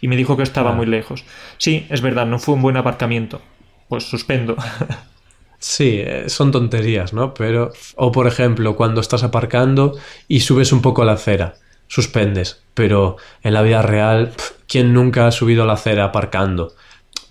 y 0.00 0.08
me 0.08 0.16
dijo 0.16 0.36
que 0.36 0.42
estaba 0.42 0.72
muy 0.72 0.86
lejos. 0.86 1.24
Sí, 1.58 1.86
es 1.90 2.00
verdad, 2.00 2.26
no 2.26 2.38
fue 2.38 2.54
un 2.54 2.62
buen 2.62 2.76
aparcamiento. 2.76 3.40
Pues 3.88 4.04
suspendo. 4.04 4.56
Sí, 5.58 6.02
eh, 6.04 6.28
son 6.28 6.52
tonterías, 6.52 7.14
¿no? 7.14 7.32
Pero, 7.32 7.72
o 7.96 8.12
por 8.12 8.26
ejemplo, 8.26 8.76
cuando 8.76 9.00
estás 9.00 9.22
aparcando 9.22 9.96
y 10.28 10.40
subes 10.40 10.70
un 10.70 10.82
poco 10.82 11.02
la 11.02 11.12
acera, 11.12 11.54
suspendes, 11.88 12.62
pero 12.74 13.16
en 13.42 13.54
la 13.54 13.62
vida 13.62 13.80
real 13.80 14.34
¿Quién 14.68 14.92
nunca 14.92 15.26
ha 15.26 15.32
subido 15.32 15.62
a 15.62 15.66
la 15.66 15.74
acera 15.74 16.04
aparcando? 16.04 16.74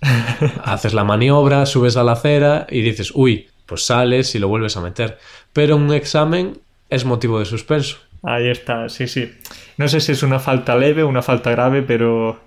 Haces 0.63 0.93
la 0.93 1.03
maniobra, 1.03 1.65
subes 1.65 1.97
a 1.97 2.03
la 2.03 2.13
acera 2.13 2.65
y 2.69 2.81
dices, 2.81 3.11
uy, 3.13 3.49
pues 3.65 3.85
sales 3.85 4.35
y 4.35 4.39
lo 4.39 4.47
vuelves 4.47 4.77
a 4.77 4.81
meter. 4.81 5.17
Pero 5.51 5.75
un 5.75 5.93
examen 5.93 6.59
es 6.89 7.03
motivo 7.03 7.39
de 7.39 7.45
suspenso. 7.45 7.97
Ahí 8.23 8.47
está, 8.49 8.89
sí, 8.89 9.07
sí. 9.07 9.33
No 9.77 9.87
sé 9.87 9.99
si 9.99 10.13
es 10.13 10.23
una 10.23 10.39
falta 10.39 10.75
leve 10.75 11.03
o 11.03 11.07
una 11.07 11.21
falta 11.21 11.51
grave, 11.51 11.81
pero 11.81 12.39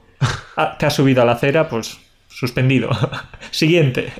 te 0.79 0.87
has 0.87 0.95
subido 0.95 1.23
a 1.23 1.25
la 1.25 1.33
acera, 1.33 1.69
pues 1.69 1.99
suspendido. 2.29 2.91
Siguiente. 3.51 4.13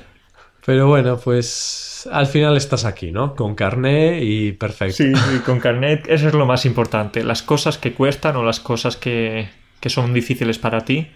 Pero 0.65 0.87
bueno, 0.87 1.17
pues 1.17 2.07
al 2.11 2.27
final 2.27 2.55
estás 2.57 2.85
aquí, 2.85 3.11
¿no? 3.11 3.35
Con 3.35 3.55
carnet 3.55 4.21
y 4.21 4.51
perfecto. 4.51 4.97
Sí, 4.97 5.13
sí, 5.15 5.39
con 5.39 5.59
carnet, 5.59 6.05
eso 6.07 6.27
es 6.27 6.33
lo 6.33 6.45
más 6.45 6.65
importante. 6.65 7.23
Las 7.23 7.41
cosas 7.41 7.77
que 7.77 7.93
cuestan 7.93 8.35
o 8.35 8.43
las 8.43 8.59
cosas 8.59 8.97
que, 8.97 9.49
que 9.79 9.89
son 9.89 10.13
difíciles 10.13 10.59
para 10.59 10.81
ti, 10.81 11.07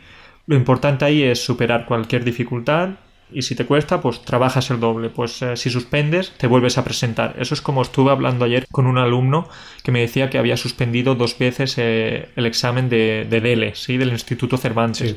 lo 0.47 0.55
importante 0.55 1.05
ahí 1.05 1.23
es 1.23 1.43
superar 1.43 1.85
cualquier 1.85 2.23
dificultad 2.23 2.89
y 3.33 3.41
si 3.43 3.55
te 3.55 3.65
cuesta, 3.65 4.01
pues 4.01 4.21
trabajas 4.21 4.69
el 4.71 4.79
doble. 4.79 5.09
Pues 5.09 5.41
eh, 5.41 5.55
si 5.57 5.69
suspendes, 5.69 6.33
te 6.37 6.47
vuelves 6.47 6.77
a 6.77 6.83
presentar. 6.83 7.35
Eso 7.39 7.53
es 7.53 7.61
como 7.61 7.81
estuve 7.81 8.11
hablando 8.11 8.45
ayer 8.45 8.65
con 8.71 8.87
un 8.87 8.97
alumno 8.97 9.47
que 9.83 9.91
me 9.91 10.01
decía 10.01 10.29
que 10.29 10.37
había 10.37 10.57
suspendido 10.57 11.15
dos 11.15 11.37
veces 11.37 11.75
eh, 11.77 12.29
el 12.35 12.45
examen 12.45 12.89
de, 12.89 13.25
de 13.29 13.41
DELE, 13.41 13.75
¿sí? 13.75 13.97
del 13.97 14.09
Instituto 14.09 14.57
Cervantes. 14.57 15.15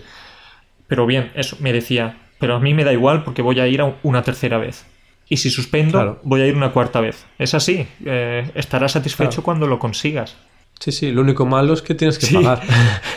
Pero 0.86 1.06
bien, 1.06 1.32
eso 1.34 1.56
me 1.60 1.72
decía, 1.72 2.18
pero 2.38 2.54
a 2.54 2.60
mí 2.60 2.74
me 2.74 2.84
da 2.84 2.92
igual 2.92 3.24
porque 3.24 3.42
voy 3.42 3.60
a 3.60 3.66
ir 3.66 3.80
a 3.80 3.96
una 4.02 4.22
tercera 4.22 4.58
vez. 4.58 4.86
Y 5.28 5.38
si 5.38 5.50
suspendo, 5.50 6.20
voy 6.22 6.42
a 6.42 6.46
ir 6.46 6.56
una 6.56 6.70
cuarta 6.70 7.00
vez. 7.00 7.26
Es 7.38 7.54
así. 7.54 7.86
Eh, 8.04 8.48
estarás 8.54 8.92
satisfecho 8.92 9.42
cuando 9.42 9.66
lo 9.66 9.78
consigas. 9.78 10.36
Sí, 10.78 10.92
sí, 10.92 11.10
lo 11.10 11.22
único 11.22 11.46
malo 11.46 11.72
es 11.72 11.82
que 11.82 11.94
tienes 11.94 12.18
que 12.18 12.32
pagar. 12.32 12.62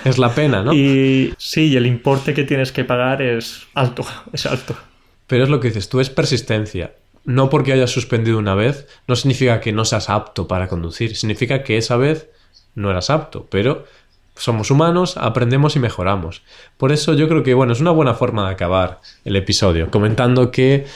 es 0.05 0.17
la 0.17 0.33
pena, 0.33 0.63
¿no? 0.63 0.73
Y 0.73 1.33
sí, 1.37 1.67
y 1.67 1.75
el 1.75 1.85
importe 1.85 2.33
que 2.33 2.43
tienes 2.43 2.71
que 2.71 2.83
pagar 2.83 3.21
es 3.21 3.67
alto, 3.75 4.03
es 4.33 4.45
alto. 4.45 4.75
Pero 5.29 5.43
es 5.43 5.49
lo 5.49 5.59
que 5.59 5.67
dices, 5.67 5.87
tú 5.89 5.99
es 5.99 6.09
persistencia. 6.09 6.95
No 7.23 7.51
porque 7.51 7.71
hayas 7.71 7.91
suspendido 7.91 8.39
una 8.39 8.55
vez, 8.55 8.87
no 9.07 9.15
significa 9.15 9.61
que 9.61 9.71
no 9.71 9.85
seas 9.85 10.09
apto 10.09 10.47
para 10.47 10.67
conducir, 10.67 11.15
significa 11.15 11.63
que 11.63 11.77
esa 11.77 11.97
vez 11.97 12.29
no 12.73 12.89
eras 12.89 13.11
apto, 13.11 13.45
pero 13.49 13.85
somos 14.35 14.71
humanos, 14.71 15.17
aprendemos 15.17 15.75
y 15.75 15.79
mejoramos. 15.79 16.41
Por 16.77 16.91
eso 16.91 17.13
yo 17.13 17.27
creo 17.27 17.43
que, 17.43 17.53
bueno, 17.53 17.73
es 17.73 17.79
una 17.79 17.91
buena 17.91 18.15
forma 18.15 18.47
de 18.47 18.53
acabar 18.53 19.01
el 19.23 19.35
episodio, 19.35 19.91
comentando 19.91 20.49
que 20.49 20.87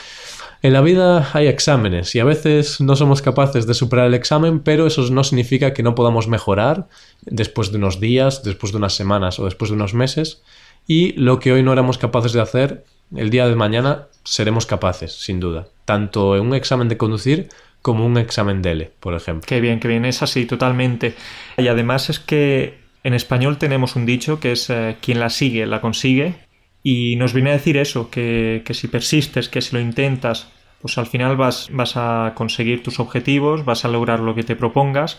en 0.62 0.72
la 0.72 0.80
vida 0.80 1.30
hay 1.32 1.46
exámenes 1.46 2.14
y 2.16 2.18
a 2.18 2.24
veces 2.24 2.80
no 2.80 2.96
somos 2.96 3.22
capaces 3.22 3.66
de 3.66 3.74
superar 3.74 4.06
el 4.06 4.14
examen, 4.14 4.60
pero 4.60 4.88
eso 4.88 5.08
no 5.10 5.22
significa 5.22 5.74
que 5.74 5.84
no 5.84 5.94
podamos 5.94 6.26
mejorar 6.26 6.88
después 7.20 7.70
de 7.70 7.76
unos 7.76 8.00
días, 8.00 8.42
después 8.42 8.72
de 8.72 8.78
unas 8.78 8.94
semanas 8.94 9.38
o 9.38 9.44
después 9.44 9.70
de 9.70 9.76
unos 9.76 9.94
meses. 9.94 10.42
Y 10.88 11.12
lo 11.12 11.38
que 11.38 11.52
hoy 11.52 11.62
no 11.62 11.72
éramos 11.72 11.98
capaces 11.98 12.32
de 12.32 12.40
hacer, 12.40 12.84
el 13.16 13.30
día 13.30 13.48
de 13.48 13.56
mañana 13.56 14.06
seremos 14.24 14.66
capaces, 14.66 15.12
sin 15.12 15.40
duda. 15.40 15.68
Tanto 15.84 16.36
en 16.36 16.42
un 16.46 16.54
examen 16.54 16.88
de 16.88 16.96
conducir 16.96 17.48
como 17.82 18.06
un 18.06 18.16
examen 18.16 18.62
de 18.62 18.72
L, 18.72 18.90
por 19.00 19.14
ejemplo. 19.14 19.46
Qué 19.46 19.60
bien, 19.60 19.78
qué 19.78 19.88
bien, 19.88 20.04
es 20.04 20.22
así, 20.22 20.46
totalmente. 20.46 21.14
Y 21.58 21.68
además 21.68 22.08
es 22.08 22.18
que 22.18 22.78
en 23.02 23.12
español 23.12 23.58
tenemos 23.58 23.96
un 23.96 24.06
dicho 24.06 24.40
que 24.40 24.52
es 24.52 24.70
eh, 24.70 24.96
quien 25.02 25.20
la 25.20 25.28
sigue, 25.28 25.66
la 25.66 25.80
consigue. 25.80 26.36
Y 26.82 27.16
nos 27.16 27.32
viene 27.34 27.50
a 27.50 27.54
decir 27.54 27.76
eso, 27.76 28.10
que, 28.10 28.62
que, 28.64 28.74
si 28.74 28.88
persistes, 28.88 29.48
que 29.48 29.60
si 29.60 29.74
lo 29.74 29.80
intentas, 29.80 30.48
pues 30.80 30.98
al 30.98 31.06
final 31.06 31.36
vas, 31.36 31.68
vas 31.72 31.96
a 31.96 32.32
conseguir 32.34 32.82
tus 32.82 33.00
objetivos, 33.00 33.64
vas 33.64 33.84
a 33.84 33.88
lograr 33.88 34.20
lo 34.20 34.34
que 34.34 34.42
te 34.42 34.56
propongas. 34.56 35.18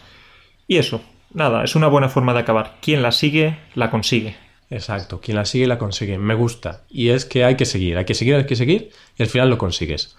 Y 0.68 0.78
eso, 0.78 1.02
nada, 1.34 1.64
es 1.64 1.76
una 1.76 1.88
buena 1.88 2.10
forma 2.10 2.34
de 2.34 2.40
acabar. 2.40 2.78
Quien 2.82 3.02
la 3.02 3.12
sigue, 3.12 3.58
la 3.76 3.92
consigue. 3.92 4.36
Exacto, 4.70 5.22
quien 5.22 5.38
la 5.38 5.46
sigue, 5.46 5.68
la 5.68 5.78
consigue. 5.78 6.18
Me 6.18 6.36
gusta. 6.36 6.84
Y 6.90 7.10
es 7.10 7.26
que 7.26 7.44
hay 7.44 7.56
que 7.56 7.66
seguir, 7.66 7.98
hay 7.98 8.06
que 8.06 8.14
seguir, 8.14 8.36
hay 8.36 8.46
que 8.46 8.56
seguir 8.56 8.90
y 9.18 9.24
al 9.24 9.30
final 9.30 9.50
lo 9.50 9.58
consigues. 9.58 10.16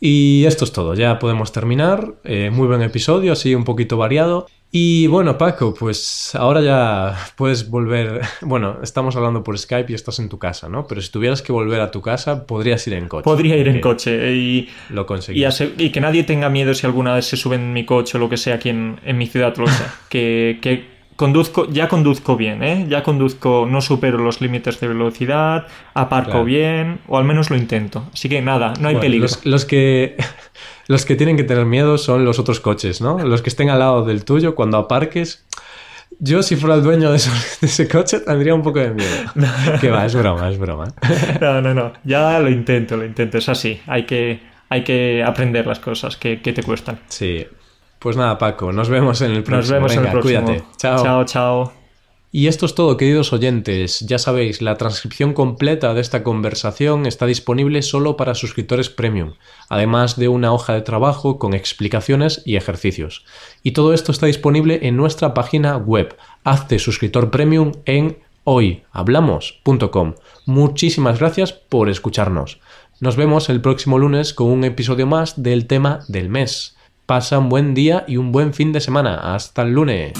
Y 0.00 0.44
esto 0.46 0.64
es 0.64 0.72
todo, 0.72 0.94
ya 0.94 1.18
podemos 1.18 1.52
terminar. 1.52 2.14
Eh, 2.24 2.50
muy 2.50 2.66
buen 2.66 2.80
episodio, 2.80 3.32
así 3.32 3.54
un 3.54 3.64
poquito 3.64 3.98
variado. 3.98 4.46
Y 4.72 5.08
bueno, 5.08 5.36
Paco, 5.36 5.74
pues 5.74 6.32
ahora 6.34 6.62
ya 6.62 7.16
puedes 7.36 7.68
volver. 7.68 8.20
Bueno, 8.40 8.78
estamos 8.82 9.16
hablando 9.16 9.42
por 9.44 9.58
Skype 9.58 9.92
y 9.92 9.94
estás 9.94 10.18
en 10.20 10.28
tu 10.28 10.38
casa, 10.38 10.68
¿no? 10.68 10.86
Pero 10.86 11.02
si 11.02 11.10
tuvieras 11.10 11.42
que 11.42 11.52
volver 11.52 11.80
a 11.80 11.90
tu 11.90 12.00
casa, 12.00 12.46
podrías 12.46 12.86
ir 12.86 12.94
en 12.94 13.08
coche. 13.08 13.24
Podría 13.24 13.56
ir 13.56 13.68
en 13.68 13.80
coche 13.80 14.32
y. 14.34 14.68
Lo 14.88 15.04
conseguí. 15.04 15.44
Y, 15.76 15.90
que 15.90 16.00
nadie 16.00 16.22
tenga 16.24 16.48
miedo 16.48 16.72
si 16.72 16.86
alguna 16.86 17.14
vez 17.14 17.26
se 17.26 17.36
sube 17.36 17.56
en 17.56 17.72
mi 17.72 17.84
coche 17.84 18.16
o 18.16 18.20
lo 18.20 18.28
que 18.28 18.36
sea 18.36 18.54
aquí 18.54 18.70
en, 18.70 19.00
mi 19.14 19.26
ciudad, 19.26 19.54
lo 19.56 19.66
que, 20.08 20.58
que 20.62 20.99
conduzco, 21.20 21.68
ya 21.68 21.86
conduzco 21.86 22.34
bien, 22.34 22.62
¿eh? 22.62 22.86
Ya 22.88 23.02
conduzco, 23.02 23.66
no 23.68 23.82
supero 23.82 24.16
los 24.16 24.40
límites 24.40 24.80
de 24.80 24.88
velocidad, 24.88 25.66
aparco 25.92 26.44
bien, 26.44 27.00
o 27.08 27.18
al 27.18 27.24
menos 27.24 27.50
lo 27.50 27.56
intento. 27.56 28.08
Así 28.14 28.30
que 28.30 28.40
nada, 28.40 28.72
no 28.80 28.88
hay 28.88 28.96
peligro. 28.96 29.28
los, 29.44 29.66
que 29.66 30.16
los 30.88 31.04
que 31.04 31.16
tienen 31.16 31.36
que 31.36 31.44
tener 31.44 31.66
miedo 31.66 31.98
son 31.98 32.24
los 32.24 32.38
otros 32.38 32.58
coches, 32.60 33.02
¿no? 33.02 33.18
Los 33.18 33.42
que 33.42 33.50
estén 33.50 33.68
al 33.68 33.80
lado 33.80 34.02
del 34.06 34.24
tuyo, 34.24 34.54
cuando 34.54 34.78
aparques. 34.78 35.44
Yo, 36.20 36.42
si 36.42 36.56
fuera 36.56 36.74
el 36.76 36.82
dueño 36.82 37.10
de, 37.10 37.16
ese 37.16 37.86
coche, 37.92 38.20
tendría 38.20 38.54
un 38.54 38.62
poco 38.62 38.78
de 38.78 38.94
miedo. 38.94 39.10
que 39.78 39.90
va, 39.90 40.06
es 40.06 40.14
broma, 40.14 40.48
es 40.48 40.58
broma. 40.58 40.86
no, 41.42 41.60
no, 41.60 41.74
no. 41.74 41.92
Ya 42.02 42.40
lo 42.40 42.48
intento, 42.48 42.96
lo 42.96 43.04
intento. 43.04 43.36
Es 43.36 43.50
así. 43.50 43.78
Hay 43.86 44.06
que, 44.06 44.40
hay 44.70 44.84
que 44.84 45.22
aprender 45.22 45.66
las 45.66 45.80
cosas 45.80 46.16
que, 46.16 46.40
que 46.40 46.54
te 46.54 46.62
cuestan. 46.62 46.98
Sí. 47.08 47.46
Pues 48.00 48.16
nada, 48.16 48.38
Paco, 48.38 48.72
nos 48.72 48.88
vemos 48.88 49.20
en 49.20 49.32
el 49.32 49.44
próximo. 49.44 49.78
Nos 49.78 49.92
vemos 49.92 49.92
en 49.92 50.04
el 50.06 50.10
próximo. 50.10 50.42
Cuídate. 50.42 50.64
Chao. 50.78 51.02
Chao, 51.02 51.24
chao. 51.24 51.72
Y 52.32 52.46
esto 52.46 52.64
es 52.64 52.76
todo, 52.76 52.96
queridos 52.96 53.32
oyentes. 53.32 54.00
Ya 54.00 54.18
sabéis, 54.18 54.62
la 54.62 54.76
transcripción 54.76 55.34
completa 55.34 55.92
de 55.94 56.00
esta 56.00 56.22
conversación 56.22 57.04
está 57.04 57.26
disponible 57.26 57.82
solo 57.82 58.16
para 58.16 58.36
suscriptores 58.36 58.88
premium, 58.88 59.34
además 59.68 60.16
de 60.16 60.28
una 60.28 60.52
hoja 60.52 60.74
de 60.74 60.82
trabajo 60.82 61.40
con 61.40 61.54
explicaciones 61.54 62.42
y 62.46 62.54
ejercicios. 62.54 63.26
Y 63.64 63.72
todo 63.72 63.92
esto 63.92 64.12
está 64.12 64.26
disponible 64.26 64.78
en 64.82 64.96
nuestra 64.96 65.34
página 65.34 65.76
web. 65.76 66.16
Hazte 66.44 66.78
suscriptor 66.78 67.30
premium 67.30 67.72
en 67.84 68.18
hoyhablamos.com. 68.44 70.14
Muchísimas 70.46 71.18
gracias 71.18 71.52
por 71.52 71.90
escucharnos. 71.90 72.60
Nos 73.00 73.16
vemos 73.16 73.48
el 73.48 73.60
próximo 73.60 73.98
lunes 73.98 74.34
con 74.34 74.46
un 74.46 74.62
episodio 74.62 75.06
más 75.06 75.42
del 75.42 75.66
tema 75.66 76.00
del 76.06 76.28
mes. 76.28 76.76
Pasa 77.10 77.40
un 77.40 77.48
buen 77.48 77.74
día 77.74 78.04
y 78.06 78.18
un 78.18 78.30
buen 78.30 78.54
fin 78.54 78.70
de 78.70 78.80
semana. 78.80 79.34
Hasta 79.34 79.62
el 79.62 79.72
lunes. 79.72 80.12